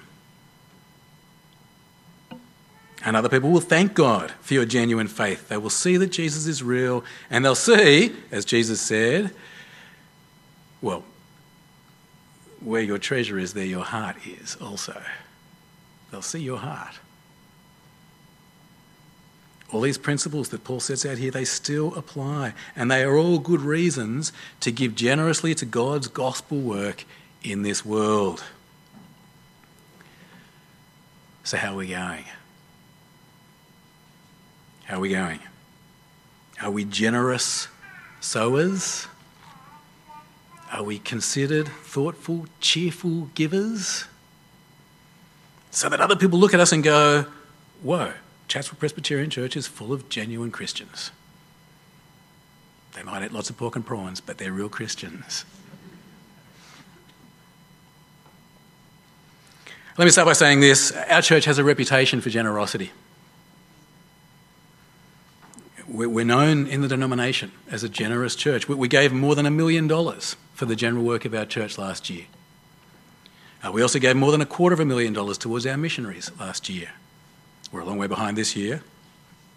And 3.03 3.15
other 3.15 3.29
people 3.29 3.51
will 3.51 3.61
thank 3.61 3.93
God 3.93 4.31
for 4.41 4.53
your 4.53 4.65
genuine 4.65 5.07
faith. 5.07 5.49
They 5.49 5.57
will 5.57 5.69
see 5.69 5.97
that 5.97 6.07
Jesus 6.07 6.45
is 6.45 6.61
real, 6.61 7.03
and 7.29 7.45
they'll 7.45 7.55
see, 7.55 8.13
as 8.31 8.43
Jesus 8.43 8.81
said, 8.81 9.33
well, 10.81 11.03
where 12.59 12.81
your 12.81 12.97
treasure 12.97 13.39
is, 13.39 13.53
there 13.53 13.65
your 13.65 13.83
heart 13.83 14.17
is 14.25 14.55
also. 14.59 15.01
They'll 16.11 16.21
see 16.21 16.41
your 16.41 16.57
heart. 16.57 16.99
All 19.71 19.81
these 19.81 19.97
principles 19.97 20.49
that 20.49 20.63
Paul 20.63 20.79
sets 20.79 21.05
out 21.05 21.17
here, 21.17 21.31
they 21.31 21.43
still 21.43 21.93
apply. 21.95 22.53
And 22.75 22.89
they 22.89 23.03
are 23.03 23.17
all 23.17 23.37
good 23.37 23.61
reasons 23.61 24.31
to 24.61 24.71
give 24.71 24.95
generously 24.95 25.53
to 25.55 25.65
God's 25.65 26.07
gospel 26.07 26.59
work 26.59 27.03
in 27.43 27.63
this 27.63 27.85
world. 27.85 28.43
So, 31.43 31.57
how 31.57 31.73
are 31.73 31.77
we 31.77 31.87
going? 31.87 32.25
How 34.85 34.97
are 34.97 34.99
we 35.01 35.09
going? 35.09 35.39
Are 36.61 36.71
we 36.71 36.85
generous 36.85 37.67
sowers? 38.21 39.07
Are 40.71 40.83
we 40.83 40.99
considered, 40.99 41.67
thoughtful, 41.67 42.47
cheerful 42.59 43.29
givers? 43.35 44.05
So 45.71 45.89
that 45.89 46.01
other 46.01 46.15
people 46.15 46.39
look 46.39 46.53
at 46.53 46.59
us 46.59 46.71
and 46.71 46.83
go, 46.83 47.25
whoa, 47.81 48.13
Chatswood 48.47 48.79
Presbyterian 48.79 49.29
Church 49.29 49.57
is 49.57 49.67
full 49.67 49.91
of 49.91 50.09
genuine 50.09 50.51
Christians. 50.51 51.11
They 52.93 53.03
might 53.03 53.23
eat 53.23 53.31
lots 53.31 53.49
of 53.49 53.57
pork 53.57 53.75
and 53.75 53.85
prawns, 53.85 54.21
but 54.21 54.37
they're 54.37 54.51
real 54.51 54.69
Christians. 54.69 55.45
Let 59.97 60.05
me 60.05 60.11
start 60.11 60.27
by 60.27 60.33
saying 60.33 60.59
this 60.59 60.91
our 61.09 61.21
church 61.21 61.45
has 61.45 61.57
a 61.57 61.63
reputation 61.63 62.21
for 62.21 62.29
generosity. 62.29 62.91
We're 65.87 66.25
known 66.25 66.67
in 66.67 66.81
the 66.81 66.87
denomination 66.87 67.51
as 67.71 67.83
a 67.83 67.89
generous 67.89 68.35
church. 68.35 68.69
We 68.69 68.87
gave 68.87 69.11
more 69.11 69.35
than 69.35 69.45
a 69.45 69.51
million 69.51 69.87
dollars 69.87 70.35
for 70.53 70.65
the 70.65 70.75
general 70.75 71.03
work 71.03 71.25
of 71.25 71.33
our 71.33 71.45
church 71.45 71.77
last 71.77 72.09
year. 72.09 72.25
Uh, 73.63 73.71
we 73.71 73.81
also 73.81 73.97
gave 73.97 74.15
more 74.15 74.31
than 74.31 74.41
a 74.41 74.45
quarter 74.45 74.73
of 74.73 74.79
a 74.79 74.85
million 74.85 75.13
dollars 75.13 75.37
towards 75.37 75.65
our 75.65 75.77
missionaries 75.77 76.29
last 76.39 76.69
year. 76.69 76.89
We're 77.71 77.81
a 77.81 77.85
long 77.85 77.97
way 77.97 78.07
behind 78.07 78.37
this 78.37 78.55
year, 78.55 78.81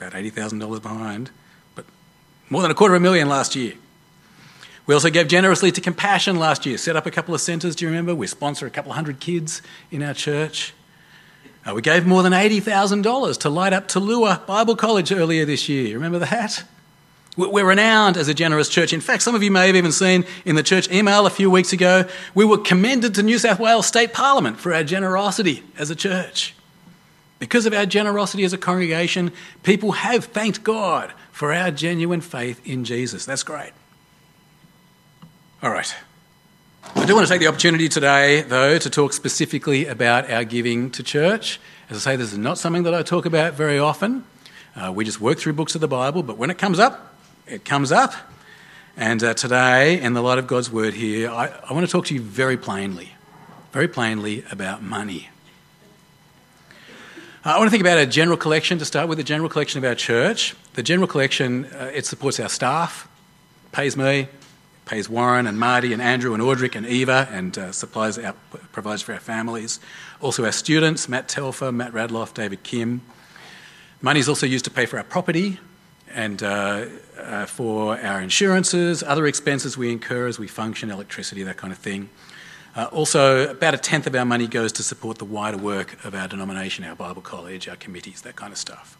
about 0.00 0.12
$80,000 0.12 0.82
behind, 0.82 1.30
but 1.74 1.84
more 2.48 2.62
than 2.62 2.70
a 2.70 2.74
quarter 2.74 2.94
of 2.94 3.00
a 3.00 3.02
million 3.02 3.28
last 3.28 3.54
year. 3.54 3.74
We 4.86 4.94
also 4.94 5.10
gave 5.10 5.28
generously 5.28 5.70
to 5.72 5.80
Compassion 5.80 6.36
last 6.36 6.66
year, 6.66 6.76
set 6.76 6.96
up 6.96 7.06
a 7.06 7.10
couple 7.10 7.34
of 7.34 7.40
centres, 7.40 7.76
do 7.76 7.84
you 7.84 7.90
remember? 7.90 8.14
We 8.14 8.26
sponsor 8.26 8.66
a 8.66 8.70
couple 8.70 8.90
of 8.90 8.96
hundred 8.96 9.20
kids 9.20 9.62
in 9.90 10.02
our 10.02 10.14
church. 10.14 10.74
Uh, 11.64 11.74
we 11.74 11.82
gave 11.82 12.06
more 12.06 12.22
than 12.22 12.32
$80,000 12.32 13.38
to 13.38 13.50
light 13.50 13.72
up 13.72 13.86
Talua 13.86 14.44
Bible 14.46 14.74
College 14.74 15.12
earlier 15.12 15.44
this 15.44 15.68
year. 15.68 15.94
Remember 15.94 16.18
that? 16.18 16.64
We're 17.36 17.64
renowned 17.64 18.16
as 18.16 18.28
a 18.28 18.34
generous 18.34 18.68
church. 18.68 18.92
In 18.92 19.00
fact, 19.00 19.22
some 19.22 19.34
of 19.36 19.42
you 19.42 19.50
may 19.50 19.68
have 19.68 19.76
even 19.76 19.92
seen 19.92 20.24
in 20.44 20.56
the 20.56 20.62
church 20.62 20.90
email 20.90 21.26
a 21.26 21.30
few 21.30 21.50
weeks 21.50 21.72
ago, 21.72 22.06
we 22.34 22.44
were 22.44 22.58
commended 22.58 23.14
to 23.14 23.22
New 23.22 23.38
South 23.38 23.60
Wales 23.60 23.86
State 23.86 24.12
Parliament 24.12 24.58
for 24.58 24.74
our 24.74 24.82
generosity 24.82 25.62
as 25.78 25.90
a 25.90 25.94
church. 25.94 26.54
Because 27.40 27.66
of 27.66 27.72
our 27.72 27.86
generosity 27.86 28.44
as 28.44 28.52
a 28.52 28.58
congregation, 28.58 29.32
people 29.62 29.92
have 29.92 30.26
thanked 30.26 30.62
God 30.62 31.12
for 31.32 31.52
our 31.52 31.70
genuine 31.70 32.20
faith 32.20 32.60
in 32.64 32.84
Jesus. 32.84 33.24
That's 33.24 33.42
great. 33.42 33.72
All 35.62 35.70
right. 35.70 35.92
I 36.94 37.06
do 37.06 37.14
want 37.14 37.26
to 37.26 37.32
take 37.32 37.40
the 37.40 37.46
opportunity 37.46 37.88
today, 37.88 38.42
though, 38.42 38.78
to 38.78 38.90
talk 38.90 39.14
specifically 39.14 39.86
about 39.86 40.30
our 40.30 40.44
giving 40.44 40.90
to 40.92 41.02
church. 41.02 41.58
As 41.88 41.96
I 41.96 42.12
say, 42.12 42.16
this 42.16 42.32
is 42.32 42.38
not 42.38 42.58
something 42.58 42.82
that 42.82 42.94
I 42.94 43.02
talk 43.02 43.26
about 43.26 43.54
very 43.54 43.78
often. 43.78 44.24
Uh, 44.76 44.92
we 44.94 45.04
just 45.04 45.20
work 45.20 45.38
through 45.38 45.54
books 45.54 45.74
of 45.74 45.80
the 45.80 45.88
Bible, 45.88 46.22
but 46.22 46.36
when 46.36 46.50
it 46.50 46.58
comes 46.58 46.78
up, 46.78 47.14
it 47.46 47.64
comes 47.64 47.90
up. 47.90 48.14
And 48.96 49.22
uh, 49.24 49.34
today, 49.34 50.00
in 50.00 50.12
the 50.12 50.22
light 50.22 50.38
of 50.38 50.46
God's 50.46 50.70
word 50.70 50.94
here, 50.94 51.30
I, 51.30 51.46
I 51.68 51.72
want 51.72 51.86
to 51.86 51.90
talk 51.90 52.04
to 52.06 52.14
you 52.14 52.20
very 52.20 52.56
plainly, 52.56 53.14
very 53.72 53.88
plainly 53.88 54.44
about 54.50 54.82
money. 54.82 55.30
Uh, 57.42 57.52
I 57.54 57.56
want 57.56 57.68
to 57.68 57.70
think 57.70 57.80
about 57.80 57.96
a 57.96 58.04
general 58.04 58.36
collection 58.36 58.78
to 58.80 58.84
start 58.84 59.08
with, 59.08 59.16
the 59.16 59.24
general 59.24 59.48
collection 59.48 59.78
of 59.78 59.84
our 59.84 59.94
church. 59.94 60.54
The 60.74 60.82
general 60.82 61.08
collection, 61.08 61.64
uh, 61.64 61.90
it 61.94 62.04
supports 62.04 62.38
our 62.38 62.50
staff, 62.50 63.08
pays 63.72 63.96
me, 63.96 64.28
pays 64.84 65.08
Warren 65.08 65.46
and 65.46 65.58
Marty 65.58 65.94
and 65.94 66.02
Andrew 66.02 66.34
and 66.34 66.42
Audric 66.42 66.76
and 66.76 66.84
Eva 66.84 67.26
and 67.30 67.56
uh, 67.56 67.72
supplies 67.72 68.18
our, 68.18 68.34
provides 68.72 69.00
for 69.00 69.14
our 69.14 69.20
families. 69.20 69.80
Also 70.20 70.44
our 70.44 70.52
students, 70.52 71.08
Matt 71.08 71.28
Telfer, 71.28 71.72
Matt 71.72 71.94
Radloff, 71.94 72.34
David 72.34 72.62
Kim. 72.62 73.00
Money 74.02 74.20
is 74.20 74.28
also 74.28 74.44
used 74.44 74.66
to 74.66 74.70
pay 74.70 74.84
for 74.84 74.98
our 74.98 75.04
property 75.04 75.58
and 76.12 76.42
uh, 76.42 76.84
uh, 77.18 77.46
for 77.46 77.98
our 78.00 78.20
insurances, 78.20 79.02
other 79.02 79.26
expenses 79.26 79.78
we 79.78 79.90
incur 79.90 80.26
as 80.26 80.38
we 80.38 80.46
function, 80.46 80.90
electricity, 80.90 81.42
that 81.44 81.56
kind 81.56 81.72
of 81.72 81.78
thing. 81.78 82.10
Uh, 82.76 82.84
also, 82.92 83.50
about 83.50 83.74
a 83.74 83.78
tenth 83.78 84.06
of 84.06 84.14
our 84.14 84.24
money 84.24 84.46
goes 84.46 84.70
to 84.72 84.82
support 84.82 85.18
the 85.18 85.24
wider 85.24 85.56
work 85.56 86.04
of 86.04 86.14
our 86.14 86.28
denomination, 86.28 86.84
our 86.84 86.94
Bible 86.94 87.22
college, 87.22 87.68
our 87.68 87.76
committees, 87.76 88.22
that 88.22 88.36
kind 88.36 88.52
of 88.52 88.58
stuff. 88.58 88.96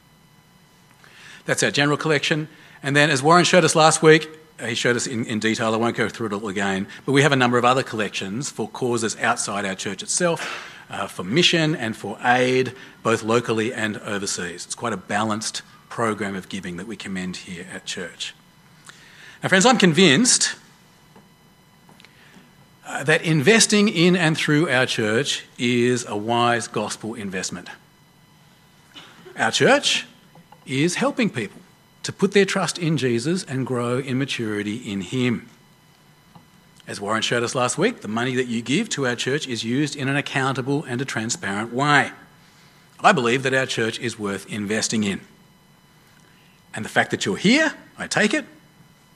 That's 1.46 1.62
our 1.62 1.70
general 1.70 1.96
collection. 1.96 2.48
And 2.83 2.96
then, 2.96 3.11
as 3.11 3.22
Warren 3.22 3.44
showed 3.44 3.64
us 3.64 3.76
last 3.76 4.02
week, 4.02 4.28
uh, 4.59 4.66
he 4.66 4.74
showed 4.74 4.96
us 4.96 5.06
in, 5.06 5.24
in, 5.24 5.38
detail, 5.38 5.72
I 5.72 5.76
won't 5.76 5.96
go 5.96 6.09
through 6.09 6.28
it 6.28 6.33
all 6.33 6.48
again, 6.48 6.87
but 7.06 7.12
we 7.12 7.22
have 7.22 7.33
a 7.33 7.37
number 7.37 7.59
of 7.59 7.64
other 7.64 7.83
collections 7.83 8.50
for 8.50 8.68
causes 8.68 9.16
outside 9.18 9.64
our 9.64 9.74
church 9.74 10.02
itself, 10.02 10.85
uh, 10.90 11.06
for 11.06 11.22
mission 11.22 11.76
and 11.76 11.96
for 11.96 12.18
aid, 12.24 12.74
both 13.02 13.22
locally 13.22 13.72
and 13.72 13.98
overseas. 13.98 14.66
It's 14.66 14.74
quite 14.74 14.92
a 14.92 14.98
balanced 14.98 15.62
program 15.88 16.35
of 16.35 16.48
giving 16.48 16.76
that 16.76 16.87
we 16.87 16.96
commend 16.96 17.37
here 17.37 17.66
at 17.72 17.87
church. 17.87 18.35
Now, 19.42 19.48
friends, 19.48 19.64
I'm 19.64 19.78
convinced 19.78 20.56
that 23.05 23.22
investing 23.22 23.88
in 23.88 24.16
and 24.16 24.37
through 24.37 24.68
our 24.68 24.87
church 24.87 25.44
is 25.59 26.05
a 26.07 26.16
wise 26.16 26.68
gospel 26.68 27.14
investment. 27.14 27.68
Our 29.37 29.50
church 29.50 30.07
is 30.66 30.96
helping 30.96 31.31
people 31.31 31.61
to 32.03 32.12
put 32.12 32.33
their 32.33 32.44
trust 32.44 32.79
in 32.79 32.96
Jesus 32.96 33.44
and 33.44 33.66
grow 33.66 33.98
in 33.98 34.18
maturity 34.18 34.76
in 34.76 35.00
Him. 35.03 35.48
As 36.87 37.00
Warren 37.00 37.22
showed 37.22 37.42
us 37.42 37.55
last 37.55 37.79
week, 37.79 38.00
the 38.00 38.09
money 38.09 38.35
that 38.35 38.48
you 38.48 38.62
give 38.62 38.88
to 38.90 39.07
our 39.07 39.14
church 39.14 39.46
is 39.46 39.62
used 39.62 39.94
in 39.94 40.09
an 40.09 40.16
accountable 40.16 40.83
and 40.85 41.00
a 41.00 41.05
transparent 41.05 41.72
way. 41.72 42.11
I 42.98 43.12
believe 43.12 43.44
that 43.44 43.55
our 43.55 43.66
church 43.66 43.98
is 44.00 44.18
worth 44.18 44.50
investing 44.53 45.05
in. 45.05 45.20
And 46.74 46.85
the 46.85 46.88
fact 46.88 47.11
that 47.12 47.24
you're 47.24 47.37
here, 47.37 47.74
I 47.96 48.07
take 48.07 48.35
it, 48.35 48.44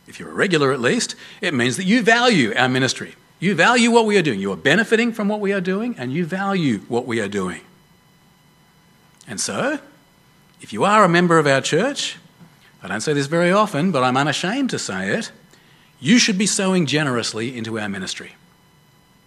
if 0.06 0.20
you're 0.20 0.30
a 0.30 0.34
regular 0.34 0.72
at 0.72 0.80
least, 0.80 1.16
it 1.40 1.54
means 1.54 1.76
that 1.76 1.84
you 1.84 2.02
value 2.02 2.54
our 2.56 2.68
ministry. 2.68 3.14
You 3.44 3.54
value 3.54 3.90
what 3.90 4.07
we 4.07 4.16
are 4.16 4.22
doing. 4.22 4.40
You 4.40 4.52
are 4.52 4.57
benefiting 4.57 5.12
from 5.12 5.28
what 5.28 5.38
we 5.38 5.52
are 5.52 5.61
doing, 5.61 5.96
and 5.98 6.11
you 6.11 6.24
value 6.24 6.78
what 6.88 7.04
we 7.04 7.20
are 7.20 7.28
doing. 7.28 7.61
And 9.28 9.38
so, 9.38 9.80
if 10.62 10.72
you 10.72 10.85
are 10.85 11.04
a 11.04 11.11
member 11.11 11.38
of 11.38 11.46
our 11.46 11.61
church, 11.61 12.16
I 12.83 12.88
don't 12.88 13.02
say 13.02 13.12
this 13.12 13.26
very 13.26 13.52
often, 13.52 13.92
but 13.92 14.02
I'm 14.02 14.16
unashamed 14.16 14.70
to 14.70 14.78
say 14.78 15.11
it, 15.11 15.30
you 16.00 16.18
should 16.18 16.38
be 16.38 16.46
sowing 16.46 16.87
generously 16.87 17.54
into 17.54 17.78
our 17.78 17.87
ministry. 17.87 18.33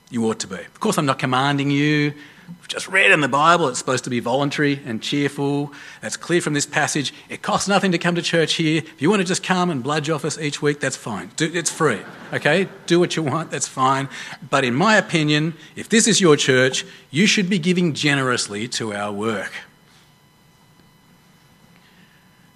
You 0.10 0.28
ought 0.28 0.40
to 0.40 0.48
be. 0.48 0.56
Of 0.56 0.80
course, 0.80 0.98
I'm 0.98 1.06
not 1.06 1.20
commanding 1.20 1.70
you 1.70 2.16
We've 2.48 2.68
just 2.68 2.88
read 2.88 3.12
in 3.12 3.20
the 3.20 3.28
Bible 3.28 3.68
it's 3.68 3.80
supposed 3.80 4.06
to 4.06 4.10
be 4.10 4.22
voluntary 4.22 4.82
and 4.86 5.02
cheerful. 5.02 5.74
That's 6.02 6.16
clear 6.16 6.42
from 6.42 6.54
this 6.54 6.66
passage. 6.66 7.14
It 7.28 7.42
costs 7.42 7.68
nothing 7.68 7.92
to 7.92 7.98
come 7.98 8.16
to 8.16 8.22
church 8.22 8.54
here. 8.54 8.78
If 8.86 9.02
you 9.02 9.10
want 9.10 9.22
to 9.22 9.28
just 9.28 9.44
come 9.44 9.70
and 9.70 9.84
bludge 9.84 10.10
off 10.10 10.24
us 10.24 10.38
each 10.38 10.62
week, 10.62 10.80
that's 10.80 10.96
fine. 10.96 11.32
Do, 11.36 11.52
it's 11.54 11.70
free, 11.70 12.02
okay? 12.32 12.70
Do 12.86 13.00
what 13.00 13.18
you 13.18 13.24
want, 13.24 13.52
that's 13.52 13.68
fine. 13.68 14.08
But 14.50 14.64
in 14.64 14.76
my 14.76 14.96
opinion, 14.96 15.56
if 15.76 15.90
this 15.90 16.08
is 16.08 16.22
your 16.22 16.38
church, 16.38 16.86
you 17.12 17.28
should 17.28 17.50
be 17.50 17.60
giving 17.60 17.94
generously 17.94 18.68
to 18.70 18.94
our 18.94 19.12
work. 19.12 19.52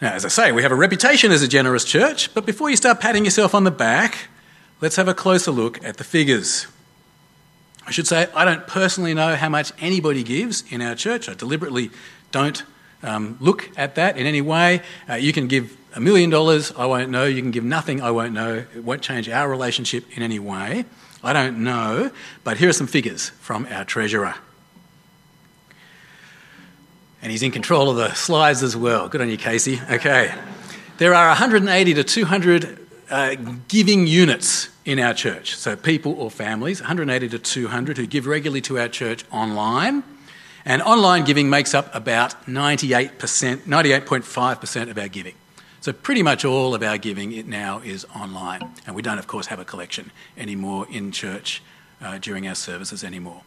Now, 0.01 0.13
as 0.13 0.25
I 0.25 0.30
say, 0.30 0.51
we 0.51 0.63
have 0.63 0.71
a 0.71 0.75
reputation 0.75 1.32
as 1.32 1.43
a 1.43 1.47
generous 1.47 1.84
church, 1.84 2.34
but 2.34 2.45
before 2.45 2.69
you 2.69 2.75
start 2.77 2.99
patting 3.01 3.25
yourself 3.25 3.54
on 3.54 3.65
the 3.65 3.71
back, 3.71 4.30
let's 4.80 4.95
have 4.95 5.08
a 5.08 5.13
closer 5.13 5.51
look 5.51 5.84
at 5.84 5.97
the 5.97 6.04
figures. 6.04 6.67
I 7.86 7.91
should 7.91 8.08
say, 8.08 8.28
I 8.36 8.46
don't 8.46 8.67
personally 8.67 9.13
know 9.13 9.36
how 9.36 9.50
much 9.50 9.72
anybody 9.80 10.24
gives 10.24 10.63
in 10.72 10.82
our 10.82 10.96
church. 10.96 11.28
I 11.28 11.34
deliberately 11.34 11.91
don't 12.32 12.63
um, 13.04 13.38
look 13.39 13.70
at 13.78 13.96
that 13.96 14.17
in 14.17 14.28
any 14.28 14.41
way. 14.41 14.82
Uh, 15.10 15.15
you 15.15 15.34
can 15.34 15.48
give 15.48 15.76
a 15.96 16.00
million 16.00 16.30
dollars, 16.30 16.72
I 16.78 16.86
won't 16.86 17.10
know. 17.10 17.26
You 17.26 17.41
can 17.41 17.52
give 17.52 17.63
nothing, 17.63 18.02
I 18.02 18.12
won't 18.12 18.34
know. 18.34 18.65
It 18.76 18.84
won't 18.84 19.02
change 19.02 19.28
our 19.30 19.50
relationship 19.50 20.06
in 20.15 20.24
any 20.24 20.39
way. 20.39 20.86
I 21.24 21.34
don't 21.34 21.63
know. 21.63 22.12
But 22.44 22.58
here 22.58 22.70
are 22.70 22.74
some 22.74 22.88
figures 22.88 23.30
from 23.30 23.67
our 23.70 23.84
treasurer. 23.84 24.36
And 27.22 27.32
he's 27.32 27.44
in 27.44 27.52
control 27.52 27.89
of 27.89 27.98
the 27.98 28.13
slides 28.13 28.63
as 28.63 28.76
well. 28.76 29.08
Good 29.08 29.22
on 29.22 29.30
you, 29.30 29.38
Casey. 29.38 29.80
Okay. 29.91 30.34
There 30.98 31.13
are 31.13 31.28
180 31.28 31.94
to 31.96 32.04
200 32.04 32.81
uh, 33.12 33.36
giving 33.67 34.08
units 34.08 34.69
in 34.86 35.00
our 35.00 35.13
church. 35.13 35.56
So, 35.56 35.76
people 35.76 36.13
or 36.13 36.32
families, 36.32 36.82
180 36.82 37.30
to 37.30 37.39
200 37.39 37.97
who 37.97 38.08
give 38.08 38.26
regularly 38.26 38.62
to 38.62 38.80
our 38.80 38.88
church 38.88 39.26
online. 39.32 40.04
And 40.63 40.82
online 40.82 41.26
giving 41.26 41.50
makes 41.50 41.74
up 41.74 41.93
about 41.93 42.45
98%, 42.45 43.12
98.5% 43.62 44.89
of 44.89 44.97
our 44.97 45.08
giving. 45.08 45.36
So, 45.82 45.91
pretty 45.91 46.24
much 46.24 46.45
all 46.45 46.74
of 46.74 46.82
our 46.84 46.97
giving 46.97 47.50
now 47.50 47.80
is 47.80 48.06
online. 48.15 48.71
And 48.88 48.95
we 48.95 49.02
don't, 49.02 49.19
of 49.19 49.28
course, 49.28 49.47
have 49.47 49.60
a 49.60 49.65
collection 49.65 50.12
anymore 50.38 50.88
in 50.89 51.12
church 51.12 51.62
uh, 52.02 52.17
during 52.17 52.47
our 52.47 52.56
services 52.56 53.04
anymore. 53.04 53.41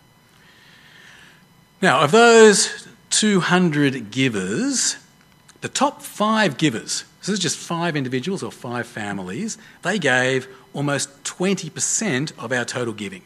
Now, 1.80 2.00
of 2.00 2.12
those 2.12 2.86
200 3.10 4.10
givers, 4.10 4.96
the 5.60 5.68
top 5.68 6.02
five 6.02 6.56
givers, 6.56 7.04
this 7.32 7.38
is 7.38 7.42
just 7.42 7.56
five 7.56 7.96
individuals 7.96 8.42
or 8.42 8.52
five 8.52 8.86
families, 8.86 9.56
they 9.82 9.98
gave 9.98 10.46
almost 10.74 11.24
20% 11.24 12.32
of 12.38 12.52
our 12.52 12.64
total 12.64 12.92
giving. 12.92 13.22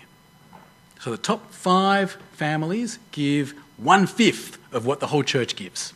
So 1.01 1.11
the 1.11 1.17
top 1.17 1.53
five 1.53 2.13
families 2.33 2.99
give 3.13 3.55
one 3.77 4.07
fifth 4.07 4.59
of 4.73 4.87
what 4.87 5.01
the 5.01 5.09
whole 5.09 5.23
church 5.23 5.57
gives. 5.57 5.93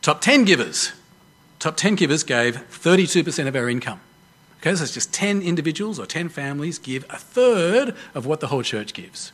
Top 0.00 0.20
10 0.20 0.44
givers. 0.44 0.92
Top 1.58 1.76
10 1.76 1.96
givers 1.96 2.22
gave 2.22 2.56
32% 2.70 3.46
of 3.48 3.56
our 3.56 3.68
income. 3.68 4.00
Okay, 4.60 4.74
so 4.74 4.84
it's 4.84 4.94
just 4.94 5.12
10 5.12 5.42
individuals 5.42 5.98
or 5.98 6.06
10 6.06 6.28
families 6.28 6.78
give 6.78 7.04
a 7.10 7.16
third 7.16 7.94
of 8.14 8.26
what 8.26 8.40
the 8.40 8.48
whole 8.48 8.62
church 8.62 8.94
gives. 8.94 9.32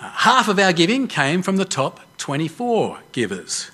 Uh, 0.00 0.08
half 0.08 0.48
of 0.48 0.58
our 0.58 0.72
giving 0.72 1.06
came 1.06 1.42
from 1.42 1.56
the 1.56 1.64
top 1.64 2.00
24 2.16 3.00
givers. 3.12 3.70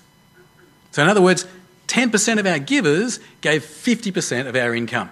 So, 0.97 1.03
in 1.03 1.11
other 1.11 1.21
words, 1.21 1.45
10% 1.89 2.39
of 2.39 2.47
our 2.47 2.59
givers 2.59 3.21
gave 3.43 3.63
50% 3.63 4.47
of 4.47 4.57
our 4.57 4.75
income. 4.75 5.11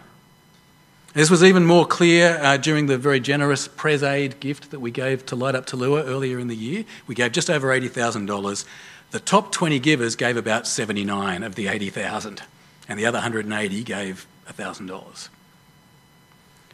This 1.13 1.29
was 1.29 1.45
even 1.45 1.67
more 1.67 1.85
clear 1.85 2.39
uh, 2.41 2.57
during 2.57 2.87
the 2.87 2.97
very 2.97 3.21
generous 3.21 3.69
Pres 3.69 4.03
Aid 4.03 4.41
gift 4.41 4.71
that 4.71 4.81
we 4.81 4.91
gave 4.91 5.27
to 5.27 5.37
Light 5.37 5.55
Up 5.55 5.67
Talua 5.67 6.07
earlier 6.07 6.39
in 6.39 6.49
the 6.49 6.57
year. 6.57 6.87
We 7.07 7.15
gave 7.15 7.33
just 7.33 7.51
over 7.51 7.69
$80,000. 7.69 8.65
The 9.11 9.21
top 9.21 9.53
20 9.53 9.79
givers 9.79 10.17
gave 10.17 10.39
about 10.39 10.67
79 10.67 11.43
of 11.43 11.55
the 11.55 11.69
80,000, 11.69 12.41
and 12.89 12.99
the 12.99 13.05
other 13.05 13.19
180 13.19 13.85
gave 13.85 14.27
$1,000. 14.49 15.29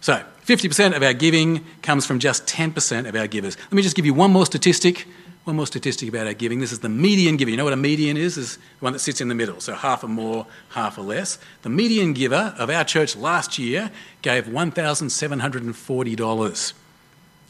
So, 0.01 0.23
50% 0.47 0.97
of 0.97 1.03
our 1.03 1.15
giving 1.15 1.67
comes 1.83 2.07
from 2.07 2.21
just 2.21 2.47
10% 2.47 3.09
of 3.09 3.17
our 3.17 3.27
givers. 3.27 3.59
Let 3.59 3.73
me 3.73 3.83
just 3.83 3.97
give 3.97 4.07
you 4.07 4.15
one 4.15 4.31
more 4.31 4.47
statistic 4.47 5.09
one 5.51 5.57
more 5.57 5.67
statistic 5.67 6.09
about 6.09 6.29
our 6.29 6.33
giving. 6.33 6.61
This 6.61 6.71
is 6.71 6.79
the 6.79 6.89
median 6.89 7.37
giver. 7.37 7.51
You 7.51 7.57
know 7.57 7.65
what 7.65 7.73
a 7.73 7.77
median 7.77 8.17
is? 8.17 8.39
Is 8.39 8.55
the 8.57 8.63
one 8.79 8.93
that 8.93 9.01
sits 9.01 9.21
in 9.21 9.27
the 9.27 9.35
middle, 9.35 9.61
so 9.61 9.75
half 9.75 10.05
or 10.05 10.09
more, 10.09 10.47
half 10.71 10.97
or 10.97 11.03
less. 11.03 11.41
The 11.63 11.69
median 11.69 12.13
giver 12.13 12.55
of 12.57 12.71
our 12.71 12.85
church 12.85 13.17
last 13.17 13.59
year 13.59 13.91
gave 14.23 14.45
$1,740. 14.45 16.73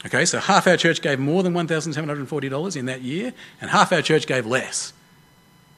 Okay, 0.03 0.25
so 0.25 0.39
half 0.39 0.65
our 0.65 0.77
church 0.77 1.03
gave 1.03 1.19
more 1.19 1.43
than 1.43 1.53
$1,740 1.53 2.75
in 2.75 2.87
that 2.87 3.03
year, 3.03 3.33
and 3.61 3.69
half 3.69 3.93
our 3.93 4.01
church 4.01 4.25
gave 4.25 4.47
less 4.47 4.93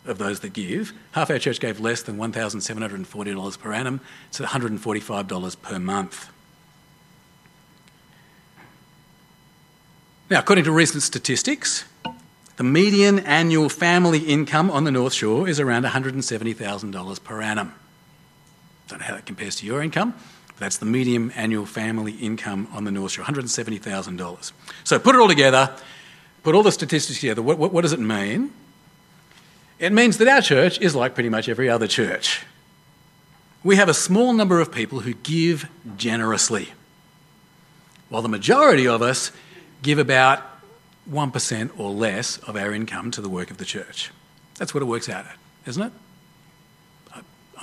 of 0.05 0.17
those 0.17 0.39
that 0.39 0.53
give. 0.53 0.93
Half 1.11 1.29
our 1.29 1.39
church 1.39 1.59
gave 1.59 1.81
less 1.81 2.03
than 2.03 2.15
$1,740 2.15 3.59
per 3.59 3.73
annum, 3.73 3.99
so 4.31 4.45
$145 4.45 5.61
per 5.61 5.77
month. 5.77 6.29
Now, 10.29 10.39
according 10.39 10.63
to 10.63 10.71
recent 10.71 11.03
statistics, 11.03 11.83
the 12.55 12.63
median 12.63 13.19
annual 13.19 13.69
family 13.69 14.19
income 14.19 14.69
on 14.69 14.83
the 14.83 14.91
North 14.91 15.13
Shore 15.13 15.47
is 15.47 15.59
around 15.59 15.85
$170,000 15.85 17.23
per 17.23 17.41
annum. 17.41 17.73
Don't 18.87 18.99
know 18.99 19.05
how 19.05 19.15
that 19.15 19.25
compares 19.25 19.55
to 19.57 19.65
your 19.65 19.81
income. 19.81 20.13
That's 20.59 20.77
the 20.77 20.85
median 20.85 21.31
annual 21.31 21.65
family 21.65 22.13
income 22.13 22.67
on 22.71 22.83
the 22.83 22.91
North 22.91 23.13
Shore, 23.13 23.25
$170,000. 23.25 24.51
So 24.83 24.99
put 24.99 25.15
it 25.15 25.19
all 25.19 25.27
together, 25.27 25.75
put 26.43 26.53
all 26.53 26.63
the 26.63 26.71
statistics 26.71 27.19
together. 27.19 27.41
What, 27.41 27.57
what, 27.57 27.73
what 27.73 27.81
does 27.81 27.93
it 27.93 27.99
mean? 27.99 28.53
It 29.79 29.91
means 29.91 30.19
that 30.19 30.27
our 30.27 30.41
church 30.41 30.79
is 30.79 30.95
like 30.95 31.15
pretty 31.15 31.29
much 31.29 31.49
every 31.49 31.69
other 31.69 31.87
church. 31.87 32.45
We 33.63 33.77
have 33.77 33.89
a 33.89 33.93
small 33.93 34.31
number 34.33 34.59
of 34.59 34.71
people 34.71 34.99
who 34.99 35.13
give 35.15 35.67
generously, 35.97 36.73
while 38.09 38.21
the 38.21 38.29
majority 38.29 38.87
of 38.87 39.01
us 39.01 39.31
give 39.81 39.97
about 39.97 40.43
1% 41.09 41.71
or 41.77 41.91
less 41.91 42.37
of 42.39 42.55
our 42.55 42.73
income 42.73 43.11
to 43.11 43.21
the 43.21 43.29
work 43.29 43.51
of 43.51 43.57
the 43.57 43.65
church. 43.65 44.11
That's 44.57 44.73
what 44.73 44.81
it 44.81 44.85
works 44.85 45.09
out 45.09 45.25
at, 45.25 45.37
isn't 45.65 45.83
it? 45.83 45.91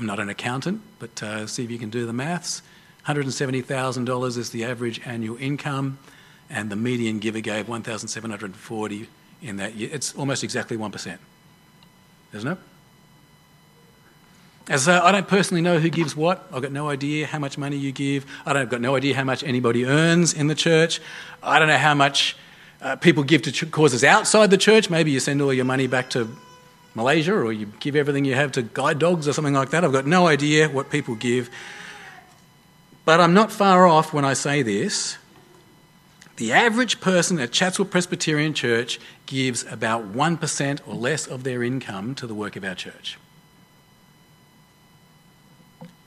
I'm 0.00 0.07
not 0.07 0.18
an 0.18 0.29
accountant, 0.31 0.81
but 0.98 1.22
uh, 1.22 1.46
see 1.46 1.64
if 1.64 1.70
you 1.70 1.79
can 1.79 1.90
do 1.90 2.07
the 2.07 2.12
maths. 2.12 2.62
$170,000 3.07 4.38
is 4.38 4.50
the 4.50 4.64
average 4.64 5.00
annual 5.05 5.37
income, 5.37 5.98
and 6.48 6.70
the 6.70 6.76
median 6.76 7.18
giver 7.18 7.40
gave 7.40 7.68
1,740 7.68 9.09
in 9.42 9.57
that 9.57 9.74
year. 9.74 9.90
It's 9.92 10.14
almost 10.14 10.44
exactly 10.44 10.76
1%, 10.76 11.18
isn't 12.33 12.50
it? 12.50 12.59
As 14.68 14.87
I, 14.87 15.09
I 15.09 15.12
don't 15.12 15.26
personally 15.26 15.62
know 15.62 15.79
who 15.79 15.90
gives 15.90 16.14
what. 16.14 16.46
I've 16.53 16.62
got 16.62 16.72
no 16.72 16.88
idea 16.88 17.26
how 17.26 17.38
much 17.38 17.59
money 17.59 17.76
you 17.76 17.92
give. 17.92 18.24
I 18.46 18.53
don't, 18.53 18.62
I've 18.62 18.68
got 18.68 18.81
no 18.81 18.96
idea 18.96 19.14
how 19.14 19.24
much 19.24 19.42
anybody 19.42 19.85
earns 19.85 20.33
in 20.33 20.46
the 20.46 20.55
church. 20.55 21.00
I 21.42 21.59
don't 21.59 21.68
know 21.68 21.76
how 21.76 21.94
much 21.94 22.37
uh, 22.82 22.96
people 22.96 23.22
give 23.22 23.42
to 23.42 23.52
ch- 23.52 23.70
causes 23.70 24.04
outside 24.04 24.50
the 24.50 24.58
church. 24.58 24.90
Maybe 24.90 25.10
you 25.10 25.20
send 25.20 25.42
all 25.42 25.52
your 25.52 25.64
money 25.64 25.86
back 25.86 26.10
to 26.10 26.34
Malaysia 26.94 27.34
or 27.34 27.52
you 27.52 27.66
give 27.80 27.94
everything 27.94 28.24
you 28.24 28.34
have 28.34 28.52
to 28.52 28.62
guide 28.62 28.98
dogs 28.98 29.28
or 29.28 29.32
something 29.32 29.54
like 29.54 29.70
that. 29.70 29.84
I've 29.84 29.92
got 29.92 30.06
no 30.06 30.26
idea 30.26 30.68
what 30.68 30.90
people 30.90 31.14
give. 31.14 31.50
But 33.04 33.20
I'm 33.20 33.34
not 33.34 33.52
far 33.52 33.86
off 33.86 34.12
when 34.12 34.24
I 34.24 34.34
say 34.34 34.62
this. 34.62 35.18
The 36.36 36.52
average 36.52 37.00
person 37.00 37.38
at 37.38 37.52
Chatswood 37.52 37.90
Presbyterian 37.90 38.54
Church 38.54 38.98
gives 39.26 39.64
about 39.64 40.14
1% 40.14 40.80
or 40.86 40.94
less 40.94 41.26
of 41.26 41.44
their 41.44 41.62
income 41.62 42.14
to 42.14 42.26
the 42.26 42.34
work 42.34 42.56
of 42.56 42.64
our 42.64 42.74
church. 42.74 43.18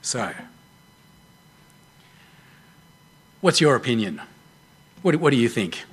So, 0.02 0.34
what's 3.42 3.62
your 3.62 3.76
opinion? 3.76 4.22
What, 5.04 5.16
what 5.18 5.30
do 5.30 5.38
you 5.38 5.50
think? 5.50 5.84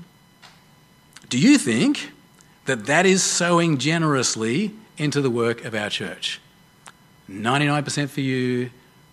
Do 1.30 1.38
you 1.38 1.58
think 1.58 2.10
that 2.64 2.86
that 2.86 3.06
is 3.06 3.22
sowing 3.22 3.78
generously 3.78 4.72
into 4.98 5.20
the 5.20 5.30
work 5.30 5.64
of 5.64 5.76
our 5.76 5.88
church? 5.88 6.40
99% 7.30 8.08
for 8.10 8.20
you, 8.20 8.70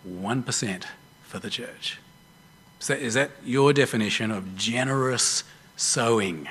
1% 0.10 0.84
for 1.21 1.38
the 1.38 1.51
church. 1.51 1.99
So 2.80 2.95
is 2.95 3.13
that 3.13 3.30
your 3.45 3.71
definition 3.71 4.32
of 4.32 4.56
generous 4.56 5.43
sowing? 5.75 6.47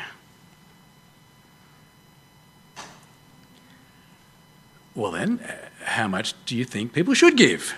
Well, 4.95 5.11
then, 5.11 5.41
uh, 5.41 5.85
how 5.85 6.07
much 6.07 6.35
do 6.47 6.57
you 6.57 6.65
think 6.65 6.93
people 6.93 7.15
should 7.15 7.37
give? 7.37 7.75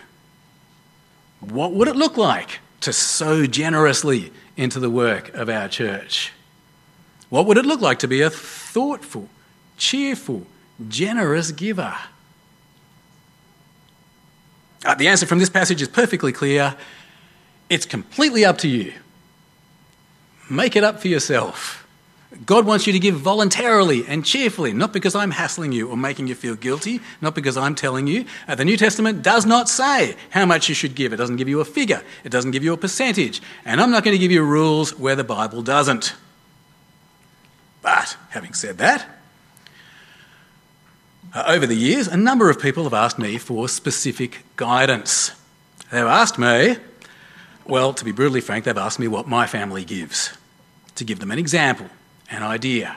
What 1.41 1.73
would 1.73 1.89
it 1.89 1.97
look 1.97 2.19
like 2.19 2.61
to 2.83 2.93
sow 2.93 3.47
generously 3.47 4.31
into 4.59 4.79
the 4.79 4.91
work 4.91 5.33
of 5.33 5.49
our 5.49 5.69
church? 5.69 6.33
What 7.31 7.47
would 7.47 7.59
it 7.59 7.67
look 7.67 7.81
like 7.81 7.99
to 8.01 8.09
be 8.09 8.23
a 8.23 8.31
thoughtful, 8.31 9.29
cheerful, 9.77 10.47
generous 10.89 11.53
giver? 11.53 11.95
Uh, 14.85 14.95
the 14.95 15.09
answer 15.09 15.27
from 15.27 15.39
this 15.39 15.51
passage 15.51 15.83
is 15.83 15.89
perfectly 15.89 16.33
clear. 16.33 16.77
It's 17.69 17.85
completely 17.85 18.45
up 18.45 18.59
to 18.59 18.69
you. 18.69 18.95
Make 20.49 20.77
it 20.77 20.85
up 20.85 21.01
for 21.01 21.09
yourself. 21.09 21.87
God 22.45 22.67
wants 22.67 22.87
you 22.87 22.93
to 22.93 22.99
give 22.99 23.17
voluntarily 23.17 24.07
and 24.07 24.25
cheerfully, 24.25 24.73
not 24.73 24.93
because 24.93 25.15
I'm 25.15 25.31
hassling 25.31 25.73
you 25.73 25.89
or 25.89 25.97
making 25.97 26.29
you 26.29 26.35
feel 26.35 26.55
guilty, 26.55 27.01
not 27.21 27.35
because 27.35 27.57
I'm 27.57 27.75
telling 27.75 28.07
you. 28.07 28.27
Uh, 28.47 28.55
the 28.55 28.67
New 28.67 28.77
Testament 28.77 29.23
does 29.23 29.47
not 29.47 29.69
say 29.69 30.15
how 30.31 30.45
much 30.45 30.69
you 30.69 30.75
should 30.75 30.95
give. 30.95 31.13
It 31.13 31.17
doesn't 31.17 31.37
give 31.37 31.49
you 31.49 31.61
a 31.61 31.65
figure, 31.65 32.03
it 32.25 32.29
doesn't 32.31 32.51
give 32.51 32.63
you 32.63 32.73
a 32.73 32.77
percentage. 32.77 33.41
And 33.65 33.81
I'm 33.81 33.91
not 33.91 34.05
going 34.05 34.15
to 34.15 34.19
give 34.19 34.31
you 34.31 34.43
rules 34.43 34.99
where 34.99 35.17
the 35.17 35.25
Bible 35.25 35.63
doesn't. 35.63 36.15
But 37.83 38.17
having 38.31 38.55
said 38.55 38.79
that, 38.79 39.07
uh, 41.35 41.45
over 41.47 41.67
the 41.67 41.75
years, 41.75 42.09
a 42.09 42.17
number 42.17 42.49
of 42.51 42.61
people 42.61 42.85
have 42.85 42.95
asked 42.95 43.19
me 43.19 43.39
for 43.39 43.69
specific 43.69 44.45
guidance. 44.57 45.33
They've 45.91 46.03
asked 46.03 46.39
me, 46.39 46.77
well, 47.67 47.93
to 47.93 48.05
be 48.05 48.13
brutally 48.13 48.41
frank, 48.41 48.65
they've 48.65 48.77
asked 48.77 48.99
me 48.99 49.09
what 49.09 49.29
my 49.29 49.47
family 49.47 49.85
gives, 49.85 50.37
to 50.95 51.05
give 51.05 51.21
them 51.21 51.31
an 51.31 51.39
example 51.39 51.89
an 52.31 52.43
idea. 52.43 52.97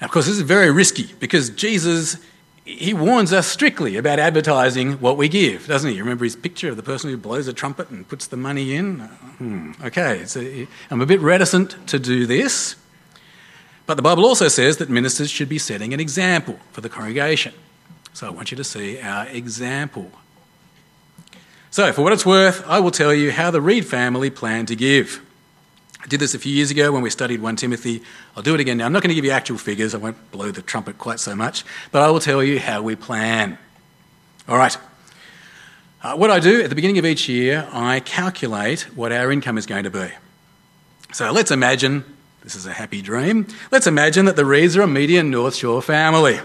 Now, 0.00 0.06
of 0.06 0.10
course, 0.10 0.26
this 0.26 0.36
is 0.36 0.42
very 0.42 0.70
risky 0.70 1.12
because 1.18 1.50
Jesus, 1.50 2.18
he 2.64 2.94
warns 2.94 3.32
us 3.32 3.46
strictly 3.46 3.96
about 3.96 4.18
advertising 4.18 4.94
what 4.94 5.16
we 5.16 5.28
give, 5.28 5.66
doesn't 5.66 5.90
he? 5.90 6.00
Remember 6.00 6.24
his 6.24 6.36
picture 6.36 6.68
of 6.68 6.76
the 6.76 6.82
person 6.82 7.10
who 7.10 7.16
blows 7.16 7.48
a 7.48 7.52
trumpet 7.52 7.90
and 7.90 8.06
puts 8.06 8.26
the 8.26 8.36
money 8.36 8.74
in? 8.74 9.00
Hmm, 9.00 9.72
okay, 9.82 10.24
so 10.26 10.66
I'm 10.90 11.00
a 11.00 11.06
bit 11.06 11.20
reticent 11.20 11.88
to 11.88 11.98
do 11.98 12.26
this. 12.26 12.76
But 13.88 13.94
the 13.94 14.02
Bible 14.02 14.26
also 14.26 14.48
says 14.48 14.76
that 14.76 14.90
ministers 14.90 15.30
should 15.30 15.48
be 15.48 15.58
setting 15.58 15.94
an 15.94 15.98
example 15.98 16.58
for 16.72 16.82
the 16.82 16.90
congregation. 16.90 17.54
So 18.12 18.26
I 18.26 18.30
want 18.30 18.50
you 18.50 18.56
to 18.58 18.62
see 18.62 19.00
our 19.00 19.26
example. 19.28 20.10
So, 21.70 21.90
for 21.94 22.02
what 22.02 22.12
it's 22.12 22.26
worth, 22.26 22.62
I 22.66 22.80
will 22.80 22.90
tell 22.90 23.14
you 23.14 23.32
how 23.32 23.50
the 23.50 23.62
Reed 23.62 23.86
family 23.86 24.28
plan 24.28 24.66
to 24.66 24.76
give. 24.76 25.24
I 26.02 26.06
did 26.06 26.20
this 26.20 26.34
a 26.34 26.38
few 26.38 26.52
years 26.52 26.70
ago 26.70 26.92
when 26.92 27.00
we 27.00 27.08
studied 27.08 27.40
1 27.40 27.56
Timothy. 27.56 28.02
I'll 28.36 28.42
do 28.42 28.54
it 28.54 28.60
again 28.60 28.76
now. 28.76 28.84
I'm 28.84 28.92
not 28.92 29.02
going 29.02 29.08
to 29.08 29.14
give 29.14 29.24
you 29.24 29.30
actual 29.30 29.56
figures, 29.56 29.94
I 29.94 29.98
won't 29.98 30.32
blow 30.32 30.50
the 30.50 30.60
trumpet 30.60 30.98
quite 30.98 31.18
so 31.18 31.34
much, 31.34 31.64
but 31.90 32.02
I 32.02 32.10
will 32.10 32.20
tell 32.20 32.44
you 32.44 32.60
how 32.60 32.82
we 32.82 32.94
plan. 32.94 33.56
All 34.46 34.58
right. 34.58 34.76
Uh, 36.02 36.14
what 36.14 36.30
I 36.30 36.40
do 36.40 36.60
at 36.60 36.68
the 36.68 36.74
beginning 36.74 36.98
of 36.98 37.06
each 37.06 37.26
year, 37.26 37.66
I 37.72 38.00
calculate 38.00 38.82
what 38.94 39.12
our 39.12 39.32
income 39.32 39.56
is 39.56 39.64
going 39.64 39.84
to 39.84 39.90
be. 39.90 40.10
So 41.14 41.32
let's 41.32 41.50
imagine 41.50 42.04
this 42.48 42.56
is 42.56 42.64
a 42.64 42.72
happy 42.72 43.02
dream. 43.02 43.46
Let's 43.70 43.86
imagine 43.86 44.24
that 44.24 44.34
the 44.34 44.46
Reeds 44.46 44.74
are 44.74 44.80
a 44.80 44.86
median 44.86 45.30
North 45.30 45.54
Shore 45.54 45.82
family. 45.82 46.40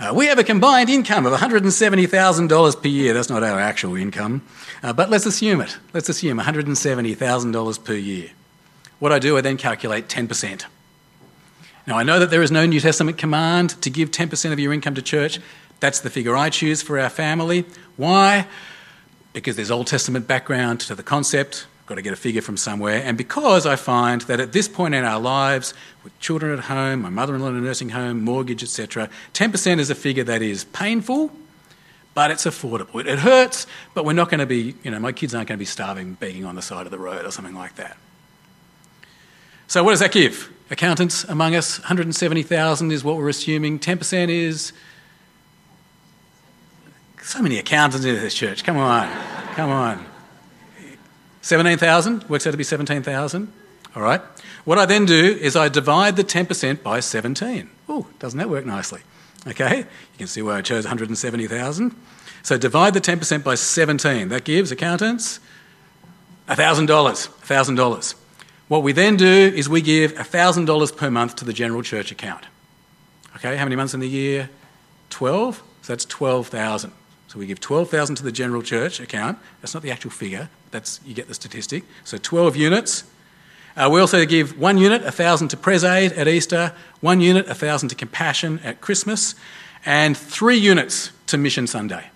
Uh, 0.00 0.14
we 0.14 0.28
have 0.28 0.38
a 0.38 0.44
combined 0.44 0.88
income 0.88 1.26
of 1.26 1.38
$170,000 1.38 2.82
per 2.82 2.88
year. 2.88 3.12
That's 3.12 3.28
not 3.28 3.42
our 3.42 3.60
actual 3.60 3.96
income, 3.96 4.40
uh, 4.82 4.94
but 4.94 5.10
let's 5.10 5.26
assume 5.26 5.60
it. 5.60 5.76
Let's 5.92 6.08
assume 6.08 6.38
$170,000 6.40 7.84
per 7.84 7.92
year. 7.92 8.30
What 8.98 9.12
I 9.12 9.18
do, 9.18 9.36
I 9.36 9.42
then 9.42 9.58
calculate 9.58 10.08
10%. 10.08 10.64
Now, 11.86 11.98
I 11.98 12.02
know 12.02 12.18
that 12.18 12.30
there 12.30 12.40
is 12.40 12.50
no 12.50 12.64
New 12.64 12.80
Testament 12.80 13.18
command 13.18 13.82
to 13.82 13.90
give 13.90 14.10
10% 14.10 14.52
of 14.52 14.58
your 14.58 14.72
income 14.72 14.94
to 14.94 15.02
church. 15.02 15.38
That's 15.80 16.00
the 16.00 16.08
figure 16.08 16.34
I 16.34 16.48
choose 16.48 16.80
for 16.80 16.98
our 16.98 17.10
family. 17.10 17.66
Why? 17.98 18.46
Because 19.34 19.56
there's 19.56 19.70
Old 19.70 19.86
Testament 19.86 20.26
background 20.26 20.80
to 20.80 20.94
the 20.94 21.02
concept 21.02 21.66
got 21.86 21.94
to 21.94 22.02
get 22.02 22.12
a 22.12 22.16
figure 22.16 22.42
from 22.42 22.56
somewhere. 22.56 23.00
And 23.04 23.16
because 23.16 23.64
I 23.64 23.76
find 23.76 24.20
that 24.22 24.40
at 24.40 24.52
this 24.52 24.68
point 24.68 24.94
in 24.94 25.04
our 25.04 25.20
lives, 25.20 25.72
with 26.02 26.18
children 26.18 26.52
at 26.52 26.64
home, 26.64 27.02
my 27.02 27.10
mother 27.10 27.36
in 27.36 27.42
a 27.42 27.50
nursing 27.52 27.90
home, 27.90 28.22
mortgage, 28.22 28.62
etc., 28.62 29.08
10% 29.34 29.78
is 29.78 29.88
a 29.88 29.94
figure 29.94 30.24
that 30.24 30.42
is 30.42 30.64
painful, 30.64 31.30
but 32.12 32.32
it's 32.32 32.44
affordable. 32.44 33.06
It 33.06 33.20
hurts, 33.20 33.68
but 33.94 34.04
we're 34.04 34.14
not 34.14 34.30
going 34.30 34.40
to 34.40 34.46
be, 34.46 34.74
you 34.82 34.90
know, 34.90 34.98
my 34.98 35.12
kids 35.12 35.34
aren't 35.34 35.48
going 35.48 35.58
to 35.58 35.62
be 35.62 35.64
starving, 35.64 36.14
begging 36.14 36.44
on 36.44 36.56
the 36.56 36.62
side 36.62 36.86
of 36.86 36.90
the 36.90 36.98
road 36.98 37.24
or 37.24 37.30
something 37.30 37.54
like 37.54 37.76
that. 37.76 37.96
So, 39.68 39.84
what 39.84 39.90
does 39.90 40.00
that 40.00 40.12
give? 40.12 40.52
Accountants 40.70 41.24
among 41.24 41.54
us, 41.54 41.78
170,000 41.78 42.90
is 42.90 43.04
what 43.04 43.16
we're 43.16 43.28
assuming. 43.28 43.78
10% 43.78 44.28
is. 44.28 44.72
So 47.22 47.42
many 47.42 47.58
accountants 47.58 48.06
in 48.06 48.14
this 48.14 48.34
church. 48.34 48.64
Come 48.64 48.76
on. 48.76 49.08
Come 49.54 49.70
on. 49.70 50.15
17,000 51.46 52.28
works 52.28 52.44
out 52.44 52.50
to 52.50 52.56
be 52.56 52.64
17,000. 52.64 53.52
All 53.94 54.02
right. 54.02 54.20
What 54.64 54.78
I 54.78 54.84
then 54.84 55.06
do 55.06 55.14
is 55.14 55.54
I 55.54 55.68
divide 55.68 56.16
the 56.16 56.24
10% 56.24 56.82
by 56.82 56.98
17. 56.98 57.70
Oh, 57.88 58.08
doesn't 58.18 58.36
that 58.36 58.50
work 58.50 58.66
nicely? 58.66 59.02
Okay. 59.46 59.78
You 59.78 60.18
can 60.18 60.26
see 60.26 60.42
why 60.42 60.58
I 60.58 60.62
chose 60.62 60.82
170,000. 60.82 61.94
So 62.42 62.58
divide 62.58 62.94
the 62.94 63.00
10% 63.00 63.44
by 63.44 63.54
17. 63.54 64.28
That 64.30 64.42
gives 64.42 64.72
accountants 64.72 65.38
$1,000. 66.48 66.88
$1,000. 66.88 68.14
What 68.66 68.82
we 68.82 68.90
then 68.90 69.16
do 69.16 69.52
is 69.54 69.68
we 69.68 69.82
give 69.82 70.14
$1,000 70.14 70.96
per 70.96 71.12
month 71.12 71.36
to 71.36 71.44
the 71.44 71.52
general 71.52 71.82
church 71.82 72.10
account. 72.10 72.44
Okay, 73.36 73.56
how 73.56 73.64
many 73.64 73.76
months 73.76 73.94
in 73.94 74.00
the 74.00 74.08
year? 74.08 74.50
12. 75.10 75.62
So 75.82 75.92
that's 75.92 76.06
12,000. 76.06 76.90
So 77.28 77.38
we 77.38 77.46
give 77.46 77.60
12,000 77.60 78.16
to 78.16 78.24
the 78.24 78.32
general 78.32 78.62
church 78.62 78.98
account. 78.98 79.38
That's 79.60 79.74
not 79.74 79.84
the 79.84 79.92
actual 79.92 80.10
figure, 80.10 80.48
that's, 80.76 81.00
you 81.06 81.14
get 81.14 81.26
the 81.26 81.34
statistic. 81.34 81.84
So 82.04 82.18
12 82.18 82.54
units. 82.54 83.04
Uh, 83.76 83.88
we 83.90 84.00
also 84.00 84.24
give 84.26 84.58
one 84.58 84.78
unit, 84.78 85.02
1,000 85.02 85.48
to 85.48 85.56
Pres 85.56 85.84
Aid 85.84 86.12
at 86.12 86.28
Easter, 86.28 86.72
one 87.00 87.20
unit, 87.20 87.46
1,000 87.46 87.88
to 87.90 87.94
Compassion 87.94 88.60
at 88.62 88.80
Christmas, 88.80 89.34
and 89.84 90.16
three 90.16 90.56
units 90.56 91.12
to 91.26 91.38
Mission 91.38 91.66
Sunday. 91.66 92.06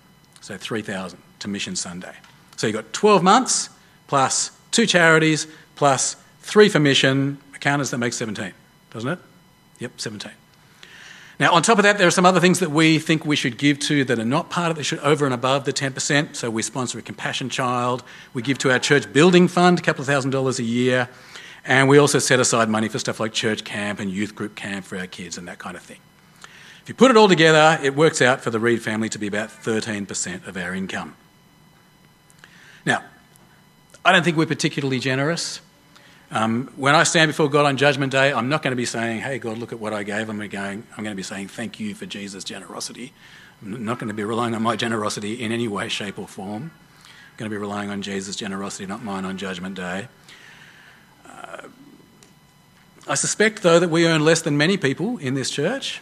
So 0.41 0.57
3,000 0.57 1.19
to 1.39 1.47
Mission 1.47 1.75
Sunday. 1.75 2.13
So 2.55 2.67
you've 2.67 2.75
got 2.75 2.93
12 2.93 3.23
months 3.23 3.69
plus 4.07 4.51
two 4.69 4.85
charities 4.85 5.47
plus 5.75 6.15
three 6.41 6.69
for 6.69 6.79
mission. 6.79 7.39
Accountants, 7.55 7.91
that 7.91 7.97
makes 7.97 8.15
17, 8.17 8.53
doesn't 8.91 9.09
it? 9.09 9.19
Yep, 9.79 9.99
17. 9.99 10.31
Now, 11.41 11.53
on 11.53 11.63
top 11.63 11.79
of 11.79 11.83
that, 11.85 11.97
there 11.97 12.05
are 12.05 12.11
some 12.11 12.27
other 12.27 12.39
things 12.39 12.59
that 12.59 12.69
we 12.69 12.99
think 12.99 13.25
we 13.25 13.35
should 13.35 13.57
give 13.57 13.79
to 13.79 14.05
that 14.05 14.19
are 14.19 14.23
not 14.23 14.51
part 14.51 14.69
of 14.69 14.77
the 14.77 14.83
should 14.83 14.99
over 14.99 15.25
and 15.25 15.33
above 15.33 15.65
the 15.65 15.73
10%. 15.73 16.35
So 16.35 16.51
we 16.51 16.61
sponsor 16.61 16.99
a 16.99 17.01
compassion 17.01 17.49
child, 17.49 18.03
we 18.35 18.43
give 18.43 18.59
to 18.59 18.69
our 18.69 18.77
church 18.77 19.11
building 19.11 19.47
fund 19.47 19.79
a 19.79 19.81
couple 19.81 20.01
of 20.01 20.07
thousand 20.07 20.29
dollars 20.29 20.59
a 20.59 20.63
year, 20.63 21.09
and 21.65 21.89
we 21.89 21.97
also 21.97 22.19
set 22.19 22.39
aside 22.39 22.69
money 22.69 22.89
for 22.89 22.99
stuff 22.99 23.19
like 23.19 23.33
church 23.33 23.63
camp 23.63 23.99
and 23.99 24.11
youth 24.11 24.35
group 24.35 24.55
camp 24.55 24.85
for 24.85 24.99
our 24.99 25.07
kids 25.07 25.35
and 25.35 25.47
that 25.47 25.57
kind 25.57 25.75
of 25.75 25.81
thing. 25.81 25.97
If 26.83 26.89
you 26.89 26.93
put 26.93 27.09
it 27.09 27.17
all 27.17 27.27
together, 27.27 27.79
it 27.81 27.95
works 27.95 28.21
out 28.21 28.41
for 28.41 28.51
the 28.51 28.59
Reed 28.59 28.83
family 28.83 29.09
to 29.09 29.17
be 29.17 29.25
about 29.25 29.49
13% 29.49 30.45
of 30.45 30.55
our 30.55 30.75
income. 30.75 31.15
Now, 32.85 33.03
I 34.05 34.11
don't 34.11 34.23
think 34.23 34.37
we're 34.37 34.45
particularly 34.45 34.99
generous. 34.99 35.59
Um, 36.33 36.71
when 36.77 36.95
I 36.95 37.03
stand 37.03 37.27
before 37.27 37.49
God 37.49 37.65
on 37.65 37.75
Judgment 37.75 38.13
Day, 38.13 38.31
I'm 38.31 38.47
not 38.47 38.63
going 38.63 38.71
to 38.71 38.77
be 38.77 38.85
saying, 38.85 39.19
"Hey, 39.19 39.37
God, 39.37 39.57
look 39.57 39.73
at 39.73 39.79
what 39.79 39.93
I 39.93 40.03
gave." 40.03 40.29
I'm 40.29 40.37
going, 40.37 40.83
I'm 40.95 41.03
going 41.03 41.11
to 41.11 41.15
be 41.15 41.23
saying, 41.23 41.49
"Thank 41.49 41.77
you 41.77 41.93
for 41.93 42.05
Jesus' 42.05 42.45
generosity." 42.45 43.11
I'm 43.61 43.83
not 43.83 43.99
going 43.99 44.07
to 44.07 44.13
be 44.13 44.23
relying 44.23 44.55
on 44.55 44.61
my 44.61 44.77
generosity 44.77 45.43
in 45.43 45.51
any 45.51 45.67
way, 45.67 45.89
shape, 45.89 46.17
or 46.17 46.27
form. 46.27 46.71
I'm 47.03 47.37
going 47.37 47.51
to 47.51 47.53
be 47.53 47.59
relying 47.59 47.89
on 47.89 48.01
Jesus' 48.01 48.35
generosity, 48.37 48.85
not 48.85 49.03
mine 49.03 49.25
on 49.25 49.37
Judgment 49.37 49.75
Day. 49.75 50.07
Uh, 51.27 51.67
I 53.07 53.15
suspect, 53.15 53.61
though, 53.61 53.79
that 53.79 53.89
we 53.89 54.07
earn 54.07 54.23
less 54.23 54.41
than 54.41 54.57
many 54.57 54.77
people 54.77 55.17
in 55.17 55.33
this 55.33 55.51
church. 55.51 56.01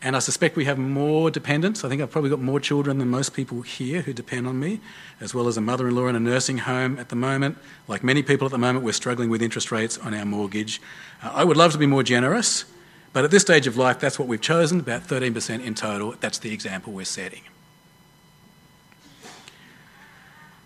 And 0.00 0.14
I 0.14 0.20
suspect 0.20 0.54
we 0.54 0.64
have 0.66 0.78
more 0.78 1.28
dependents. 1.28 1.84
I 1.84 1.88
think 1.88 2.00
I've 2.00 2.10
probably 2.10 2.30
got 2.30 2.40
more 2.40 2.60
children 2.60 2.98
than 2.98 3.08
most 3.08 3.34
people 3.34 3.62
here 3.62 4.02
who 4.02 4.12
depend 4.12 4.46
on 4.46 4.60
me, 4.60 4.80
as 5.20 5.34
well 5.34 5.48
as 5.48 5.56
a 5.56 5.60
mother 5.60 5.88
in 5.88 5.96
law 5.96 6.06
in 6.06 6.14
a 6.14 6.20
nursing 6.20 6.58
home 6.58 6.98
at 7.00 7.08
the 7.08 7.16
moment. 7.16 7.58
Like 7.88 8.04
many 8.04 8.22
people 8.22 8.46
at 8.46 8.52
the 8.52 8.58
moment, 8.58 8.84
we're 8.84 8.92
struggling 8.92 9.28
with 9.28 9.42
interest 9.42 9.72
rates 9.72 9.98
on 9.98 10.14
our 10.14 10.24
mortgage. 10.24 10.80
Uh, 11.20 11.32
I 11.34 11.42
would 11.42 11.56
love 11.56 11.72
to 11.72 11.78
be 11.78 11.86
more 11.86 12.04
generous, 12.04 12.64
but 13.12 13.24
at 13.24 13.32
this 13.32 13.42
stage 13.42 13.66
of 13.66 13.76
life, 13.76 13.98
that's 13.98 14.20
what 14.20 14.28
we've 14.28 14.40
chosen 14.40 14.78
about 14.78 15.02
13% 15.02 15.64
in 15.64 15.74
total. 15.74 16.14
That's 16.20 16.38
the 16.38 16.52
example 16.52 16.92
we're 16.92 17.04
setting. 17.04 17.42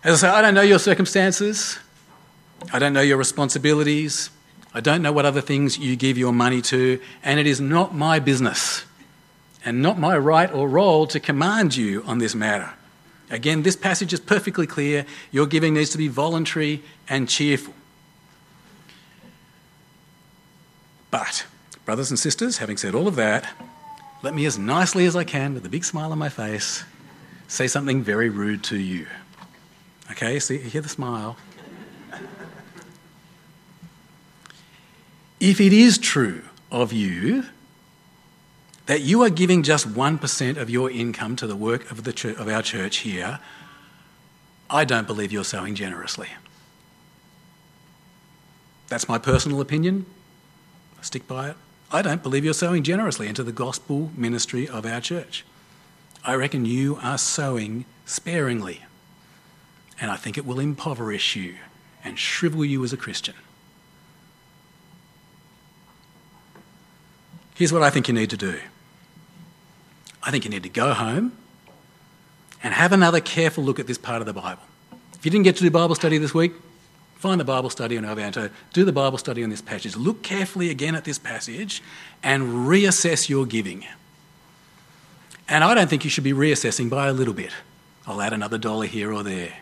As 0.03 0.23
I 0.23 0.27
say, 0.27 0.35
I 0.35 0.41
don't 0.43 0.53
know 0.53 0.61
your 0.61 0.79
circumstances, 0.79 1.79
I 2.71 2.77
don't 2.77 2.93
know 2.93 3.01
your 3.01 3.17
responsibilities, 3.17 4.29
I 4.75 4.79
don't 4.79 5.01
know 5.01 5.11
what 5.11 5.25
other 5.25 5.41
things 5.41 5.79
you 5.79 5.95
give 5.95 6.19
your 6.19 6.33
money 6.33 6.61
to, 6.63 6.99
and 7.23 7.39
it 7.39 7.47
is 7.47 7.59
not 7.59 7.95
my 7.95 8.19
business 8.19 8.83
and 9.65 9.81
not 9.81 9.97
my 9.97 10.17
right 10.17 10.51
or 10.51 10.67
role 10.67 11.07
to 11.07 11.19
command 11.19 11.75
you 11.75 12.03
on 12.03 12.17
this 12.17 12.35
matter. 12.35 12.73
Again, 13.29 13.63
this 13.63 13.75
passage 13.75 14.13
is 14.13 14.19
perfectly 14.19 14.67
clear. 14.67 15.05
Your 15.31 15.47
giving 15.47 15.73
needs 15.73 15.89
to 15.91 15.97
be 15.97 16.07
voluntary 16.07 16.83
and 17.07 17.27
cheerful. 17.29 17.73
But, 21.09 21.45
brothers 21.85 22.09
and 22.09 22.19
sisters, 22.19 22.57
having 22.57 22.77
said 22.77 22.95
all 22.95 23.07
of 23.07 23.15
that, 23.15 23.47
let 24.21 24.33
me, 24.33 24.45
as 24.45 24.57
nicely 24.57 25.05
as 25.05 25.15
I 25.15 25.23
can, 25.23 25.53
with 25.53 25.65
a 25.65 25.69
big 25.69 25.83
smile 25.83 26.11
on 26.11 26.17
my 26.17 26.29
face, 26.29 26.83
say 27.47 27.67
something 27.67 28.03
very 28.03 28.29
rude 28.29 28.63
to 28.65 28.77
you. 28.77 29.07
Okay, 30.11 30.39
see, 30.39 30.57
hear 30.57 30.81
the 30.81 30.89
smile. 30.89 31.37
If 35.39 35.59
it 35.59 35.73
is 35.73 35.97
true 35.97 36.41
of 36.71 36.93
you 36.93 37.43
that 38.85 39.01
you 39.01 39.21
are 39.23 39.29
giving 39.29 39.63
just 39.63 39.87
1% 39.87 40.57
of 40.57 40.69
your 40.69 40.91
income 40.91 41.35
to 41.37 41.47
the 41.47 41.55
work 41.55 41.89
of, 41.89 42.03
the 42.03 42.35
of 42.37 42.47
our 42.47 42.61
church 42.61 42.97
here, 42.97 43.39
I 44.69 44.83
don't 44.85 45.07
believe 45.07 45.31
you're 45.31 45.43
sowing 45.43 45.75
generously. 45.75 46.29
That's 48.89 49.07
my 49.07 49.17
personal 49.17 49.61
opinion. 49.61 50.05
I 50.99 51.03
stick 51.03 51.27
by 51.27 51.49
it. 51.49 51.55
I 51.91 52.01
don't 52.01 52.23
believe 52.23 52.43
you're 52.43 52.53
sowing 52.53 52.83
generously 52.83 53.27
into 53.27 53.43
the 53.43 53.51
gospel 53.51 54.11
ministry 54.15 54.67
of 54.67 54.85
our 54.85 54.99
church. 54.99 55.45
I 56.25 56.35
reckon 56.35 56.65
you 56.65 56.97
are 57.01 57.17
sowing 57.17 57.85
sparingly. 58.05 58.81
And 60.01 60.09
I 60.11 60.15
think 60.15 60.37
it 60.37 60.45
will 60.45 60.59
impoverish 60.59 61.35
you 61.35 61.55
and 62.03 62.17
shrivel 62.17 62.65
you 62.65 62.83
as 62.83 62.91
a 62.91 62.97
Christian. 62.97 63.35
Here's 67.55 67.71
what 67.71 67.83
I 67.83 67.89
think 67.89 68.07
you 68.07 68.13
need 68.13 68.29
to 68.31 68.37
do 68.37 68.59
I 70.25 70.31
think 70.31 70.45
you 70.45 70.49
need 70.49 70.63
to 70.63 70.69
go 70.69 70.93
home 70.93 71.33
and 72.63 72.73
have 72.73 72.93
another 72.93 73.19
careful 73.19 73.63
look 73.63 73.79
at 73.79 73.87
this 73.87 73.97
part 73.97 74.21
of 74.21 74.25
the 74.25 74.33
Bible. 74.33 74.63
If 75.15 75.25
you 75.25 75.31
didn't 75.31 75.43
get 75.43 75.57
to 75.57 75.63
do 75.63 75.69
Bible 75.69 75.95
study 75.95 76.17
this 76.17 76.33
week, 76.33 76.53
find 77.15 77.39
the 77.39 77.45
Bible 77.45 77.69
study 77.69 77.97
on 77.97 78.03
Elvanto, 78.03 78.49
do 78.73 78.85
the 78.85 78.91
Bible 78.91 79.17
study 79.17 79.43
on 79.43 79.49
this 79.49 79.61
passage. 79.61 79.95
Look 79.95 80.23
carefully 80.23 80.69
again 80.69 80.95
at 80.95 81.03
this 81.03 81.19
passage 81.19 81.81
and 82.21 82.67
reassess 82.67 83.29
your 83.29 83.45
giving. 83.45 83.85
And 85.47 85.63
I 85.63 85.73
don't 85.73 85.89
think 85.89 86.03
you 86.03 86.09
should 86.09 86.23
be 86.23 86.33
reassessing 86.33 86.89
by 86.89 87.07
a 87.07 87.13
little 87.13 87.33
bit. 87.33 87.51
I'll 88.07 88.21
add 88.21 88.33
another 88.33 88.57
dollar 88.57 88.85
here 88.85 89.13
or 89.13 89.23
there. 89.23 89.53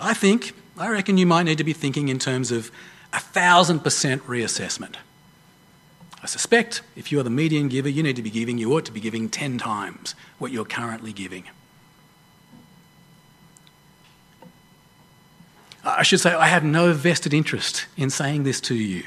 I 0.00 0.14
think, 0.14 0.52
I 0.76 0.88
reckon 0.88 1.18
you 1.18 1.26
might 1.26 1.44
need 1.44 1.58
to 1.58 1.64
be 1.64 1.72
thinking 1.72 2.08
in 2.08 2.18
terms 2.18 2.50
of 2.50 2.70
a 3.12 3.20
thousand 3.20 3.80
percent 3.80 4.26
reassessment. 4.26 4.96
I 6.22 6.26
suspect 6.26 6.82
if 6.94 7.10
you 7.10 7.18
are 7.18 7.24
the 7.24 7.30
median 7.30 7.68
giver, 7.68 7.88
you 7.88 8.02
need 8.02 8.16
to 8.16 8.22
be 8.22 8.30
giving, 8.30 8.58
you 8.58 8.72
ought 8.72 8.84
to 8.84 8.92
be 8.92 9.00
giving 9.00 9.28
10 9.28 9.58
times 9.58 10.14
what 10.38 10.52
you're 10.52 10.64
currently 10.64 11.12
giving. 11.12 11.44
I 15.84 16.04
should 16.04 16.20
say, 16.20 16.32
I 16.32 16.46
have 16.46 16.62
no 16.62 16.92
vested 16.92 17.34
interest 17.34 17.86
in 17.96 18.08
saying 18.08 18.44
this 18.44 18.60
to 18.62 18.74
you. 18.74 19.02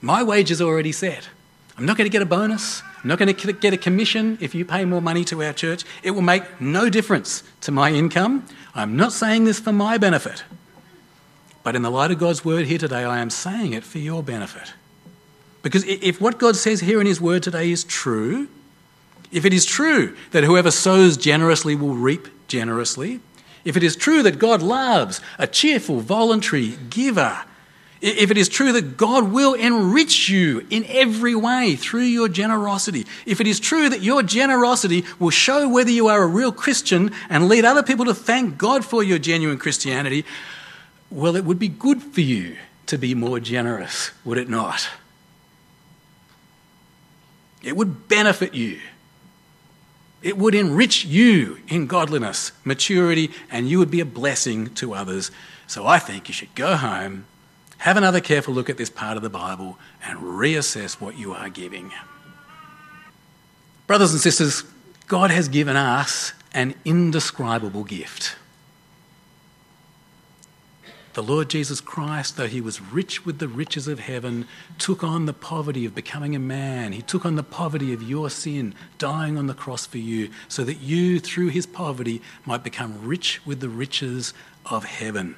My 0.00 0.22
wage 0.22 0.52
is 0.52 0.62
already 0.62 0.92
set. 0.92 1.28
I'm 1.76 1.84
not 1.84 1.96
going 1.96 2.08
to 2.08 2.12
get 2.12 2.22
a 2.22 2.26
bonus. 2.26 2.82
I'm 3.02 3.08
not 3.08 3.18
going 3.18 3.34
to 3.34 3.52
get 3.52 3.72
a 3.72 3.76
commission 3.76 4.38
if 4.40 4.54
you 4.54 4.64
pay 4.64 4.84
more 4.84 5.02
money 5.02 5.24
to 5.24 5.42
our 5.42 5.52
church. 5.52 5.84
It 6.04 6.12
will 6.12 6.22
make 6.22 6.60
no 6.60 6.88
difference 6.90 7.42
to 7.62 7.72
my 7.72 7.90
income. 7.90 8.46
I'm 8.72 8.96
not 8.96 9.12
saying 9.12 9.46
this 9.46 9.58
for 9.58 9.72
my 9.72 9.98
benefit. 9.98 10.44
But 11.64 11.74
in 11.74 11.82
the 11.82 11.90
light 11.90 12.12
of 12.12 12.18
God's 12.18 12.44
word 12.44 12.66
here 12.66 12.78
today, 12.78 13.04
I 13.04 13.18
am 13.18 13.30
saying 13.30 13.72
it 13.72 13.82
for 13.82 13.98
your 13.98 14.22
benefit. 14.22 14.74
Because 15.62 15.84
if 15.84 16.20
what 16.20 16.38
God 16.38 16.56
says 16.56 16.80
here 16.80 17.00
in 17.00 17.06
His 17.06 17.20
Word 17.20 17.42
today 17.42 17.70
is 17.70 17.84
true, 17.84 18.48
if 19.30 19.44
it 19.44 19.52
is 19.52 19.64
true 19.64 20.16
that 20.32 20.44
whoever 20.44 20.70
sows 20.70 21.16
generously 21.16 21.74
will 21.74 21.94
reap 21.94 22.28
generously, 22.48 23.20
if 23.64 23.76
it 23.76 23.82
is 23.82 23.94
true 23.94 24.22
that 24.22 24.38
God 24.38 24.62
loves 24.62 25.20
a 25.38 25.46
cheerful, 25.46 26.00
voluntary 26.00 26.76
giver, 26.88 27.42
if 28.00 28.30
it 28.30 28.38
is 28.38 28.48
true 28.48 28.72
that 28.72 28.96
God 28.96 29.30
will 29.30 29.52
enrich 29.52 30.30
you 30.30 30.66
in 30.70 30.86
every 30.88 31.34
way 31.34 31.76
through 31.76 32.02
your 32.02 32.28
generosity, 32.28 33.06
if 33.26 33.40
it 33.40 33.46
is 33.46 33.60
true 33.60 33.90
that 33.90 34.00
your 34.00 34.22
generosity 34.22 35.04
will 35.18 35.30
show 35.30 35.68
whether 35.68 35.90
you 35.90 36.08
are 36.08 36.22
a 36.22 36.26
real 36.26 36.52
Christian 36.52 37.12
and 37.28 37.48
lead 37.48 37.66
other 37.66 37.82
people 37.82 38.06
to 38.06 38.14
thank 38.14 38.56
God 38.56 38.86
for 38.86 39.02
your 39.02 39.18
genuine 39.18 39.58
Christianity, 39.58 40.24
well, 41.10 41.36
it 41.36 41.44
would 41.44 41.58
be 41.58 41.68
good 41.68 42.02
for 42.02 42.22
you 42.22 42.56
to 42.86 42.96
be 42.96 43.14
more 43.14 43.38
generous, 43.38 44.12
would 44.24 44.38
it 44.38 44.48
not? 44.48 44.88
It 47.62 47.76
would 47.76 48.08
benefit 48.08 48.54
you. 48.54 48.80
It 50.22 50.36
would 50.36 50.54
enrich 50.54 51.04
you 51.04 51.60
in 51.68 51.86
godliness, 51.86 52.52
maturity, 52.64 53.30
and 53.50 53.68
you 53.68 53.78
would 53.78 53.90
be 53.90 54.00
a 54.00 54.04
blessing 54.04 54.74
to 54.74 54.94
others. 54.94 55.30
So 55.66 55.86
I 55.86 55.98
think 55.98 56.28
you 56.28 56.34
should 56.34 56.54
go 56.54 56.76
home, 56.76 57.24
have 57.78 57.96
another 57.96 58.20
careful 58.20 58.52
look 58.52 58.68
at 58.68 58.76
this 58.76 58.90
part 58.90 59.16
of 59.16 59.22
the 59.22 59.30
Bible, 59.30 59.78
and 60.04 60.18
reassess 60.18 61.00
what 61.00 61.16
you 61.16 61.32
are 61.32 61.48
giving. 61.48 61.92
Brothers 63.86 64.12
and 64.12 64.20
sisters, 64.20 64.64
God 65.06 65.30
has 65.30 65.48
given 65.48 65.76
us 65.76 66.32
an 66.52 66.74
indescribable 66.84 67.84
gift. 67.84 68.36
The 71.12 71.22
Lord 71.24 71.50
Jesus 71.50 71.80
Christ, 71.80 72.36
though 72.36 72.46
he 72.46 72.60
was 72.60 72.80
rich 72.80 73.26
with 73.26 73.40
the 73.40 73.48
riches 73.48 73.88
of 73.88 73.98
heaven, 73.98 74.46
took 74.78 75.02
on 75.02 75.26
the 75.26 75.32
poverty 75.32 75.84
of 75.84 75.94
becoming 75.94 76.36
a 76.36 76.40
man. 76.40 76.92
He 76.92 77.02
took 77.02 77.26
on 77.26 77.34
the 77.34 77.42
poverty 77.42 77.92
of 77.92 78.02
your 78.02 78.30
sin, 78.30 78.74
dying 78.98 79.36
on 79.36 79.48
the 79.48 79.54
cross 79.54 79.86
for 79.86 79.98
you, 79.98 80.30
so 80.46 80.62
that 80.62 80.80
you, 80.80 81.18
through 81.18 81.48
his 81.48 81.66
poverty, 81.66 82.22
might 82.46 82.62
become 82.62 83.04
rich 83.04 83.44
with 83.44 83.58
the 83.58 83.68
riches 83.68 84.32
of 84.66 84.84
heaven. 84.84 85.34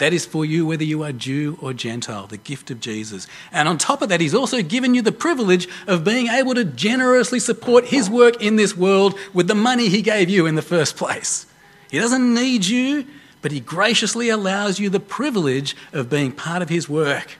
That 0.00 0.12
is 0.12 0.26
for 0.26 0.44
you, 0.44 0.66
whether 0.66 0.84
you 0.84 1.02
are 1.02 1.12
Jew 1.12 1.58
or 1.60 1.72
Gentile, 1.72 2.26
the 2.26 2.38
gift 2.38 2.70
of 2.70 2.80
Jesus. 2.80 3.26
And 3.52 3.68
on 3.68 3.78
top 3.78 4.00
of 4.00 4.08
that, 4.10 4.20
He's 4.20 4.34
also 4.34 4.62
given 4.62 4.94
you 4.94 5.02
the 5.02 5.12
privilege 5.12 5.68
of 5.86 6.04
being 6.04 6.28
able 6.28 6.54
to 6.54 6.64
generously 6.64 7.38
support 7.38 7.86
His 7.86 8.08
work 8.08 8.42
in 8.42 8.56
this 8.56 8.74
world 8.74 9.18
with 9.34 9.46
the 9.46 9.54
money 9.54 9.88
He 9.88 10.00
gave 10.00 10.30
you 10.30 10.46
in 10.46 10.54
the 10.54 10.62
first 10.62 10.96
place. 10.96 11.44
He 11.90 11.98
doesn't 11.98 12.34
need 12.34 12.64
you, 12.64 13.06
but 13.42 13.52
He 13.52 13.60
graciously 13.60 14.28
allows 14.28 14.78
you 14.78 14.90
the 14.90 15.00
privilege 15.00 15.76
of 15.92 16.10
being 16.10 16.32
part 16.32 16.62
of 16.62 16.68
His 16.68 16.88
work. 16.88 17.38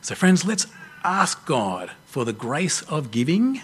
So, 0.00 0.14
friends, 0.14 0.44
let's 0.44 0.66
ask 1.04 1.44
God 1.46 1.90
for 2.06 2.24
the 2.24 2.32
grace 2.32 2.82
of 2.82 3.10
giving 3.10 3.62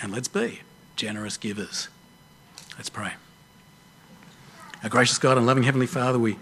and 0.00 0.12
let's 0.12 0.28
be 0.28 0.60
generous 0.96 1.36
givers. 1.36 1.88
Let's 2.76 2.90
pray. 2.90 3.12
Our 4.82 4.88
gracious 4.88 5.18
God 5.18 5.38
and 5.38 5.46
loving 5.46 5.62
Heavenly 5.62 5.86
Father, 5.86 6.18
we, 6.18 6.32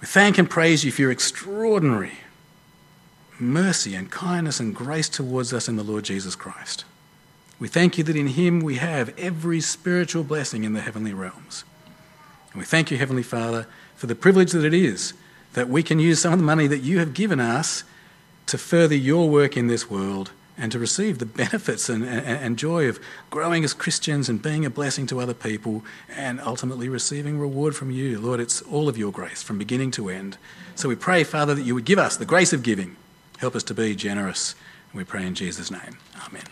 we 0.00 0.06
thank 0.06 0.36
and 0.36 0.48
praise 0.48 0.84
you 0.84 0.92
for 0.92 1.02
your 1.02 1.10
extraordinary 1.10 2.12
mercy 3.38 3.94
and 3.94 4.10
kindness 4.10 4.60
and 4.60 4.74
grace 4.74 5.08
towards 5.08 5.52
us 5.52 5.68
in 5.68 5.76
the 5.76 5.82
Lord 5.82 6.04
Jesus 6.04 6.36
Christ. 6.36 6.84
We 7.58 7.68
thank 7.68 7.96
you 7.96 8.04
that 8.04 8.16
in 8.16 8.28
Him 8.28 8.60
we 8.60 8.76
have 8.76 9.18
every 9.18 9.60
spiritual 9.60 10.24
blessing 10.24 10.64
in 10.64 10.74
the 10.74 10.80
heavenly 10.80 11.14
realms. 11.14 11.64
And 12.52 12.60
we 12.60 12.64
thank 12.64 12.90
you, 12.90 12.96
Heavenly 12.96 13.22
Father, 13.22 13.66
for 13.96 14.06
the 14.06 14.14
privilege 14.14 14.52
that 14.52 14.64
it 14.64 14.74
is 14.74 15.14
that 15.52 15.68
we 15.68 15.82
can 15.82 15.98
use 15.98 16.20
some 16.20 16.32
of 16.32 16.38
the 16.38 16.44
money 16.44 16.66
that 16.66 16.78
you 16.78 16.98
have 16.98 17.12
given 17.12 17.40
us 17.40 17.84
to 18.46 18.58
further 18.58 18.94
your 18.94 19.28
work 19.28 19.56
in 19.56 19.66
this 19.66 19.90
world 19.90 20.30
and 20.56 20.70
to 20.72 20.78
receive 20.78 21.18
the 21.18 21.26
benefits 21.42 21.88
and, 21.88 22.04
and, 22.04 22.26
and, 22.26 22.58
joy 22.58 22.88
of 22.88 23.00
growing 23.30 23.64
as 23.64 23.72
Christians 23.72 24.28
and 24.28 24.42
being 24.42 24.64
a 24.64 24.70
blessing 24.70 25.06
to 25.06 25.20
other 25.20 25.34
people 25.34 25.82
and 26.14 26.40
ultimately 26.40 26.88
receiving 26.88 27.38
reward 27.38 27.74
from 27.74 27.90
you. 27.90 28.20
Lord, 28.20 28.40
it's 28.40 28.60
all 28.62 28.88
of 28.88 28.98
your 28.98 29.10
grace 29.10 29.42
from 29.42 29.58
beginning 29.58 29.90
to 29.92 30.08
end. 30.08 30.36
So 30.74 30.88
we 30.88 30.96
pray, 30.96 31.24
Father, 31.24 31.54
that 31.54 31.62
you 31.62 31.74
would 31.74 31.84
give 31.84 31.98
us 31.98 32.16
the 32.16 32.26
grace 32.26 32.52
of 32.52 32.62
giving. 32.62 32.96
Help 33.38 33.56
us 33.56 33.62
to 33.64 33.74
be 33.74 33.94
generous. 33.94 34.54
We 34.92 35.04
pray 35.04 35.26
in 35.26 35.34
Jesus' 35.34 35.70
name. 35.70 35.98
Amen. 36.26 36.44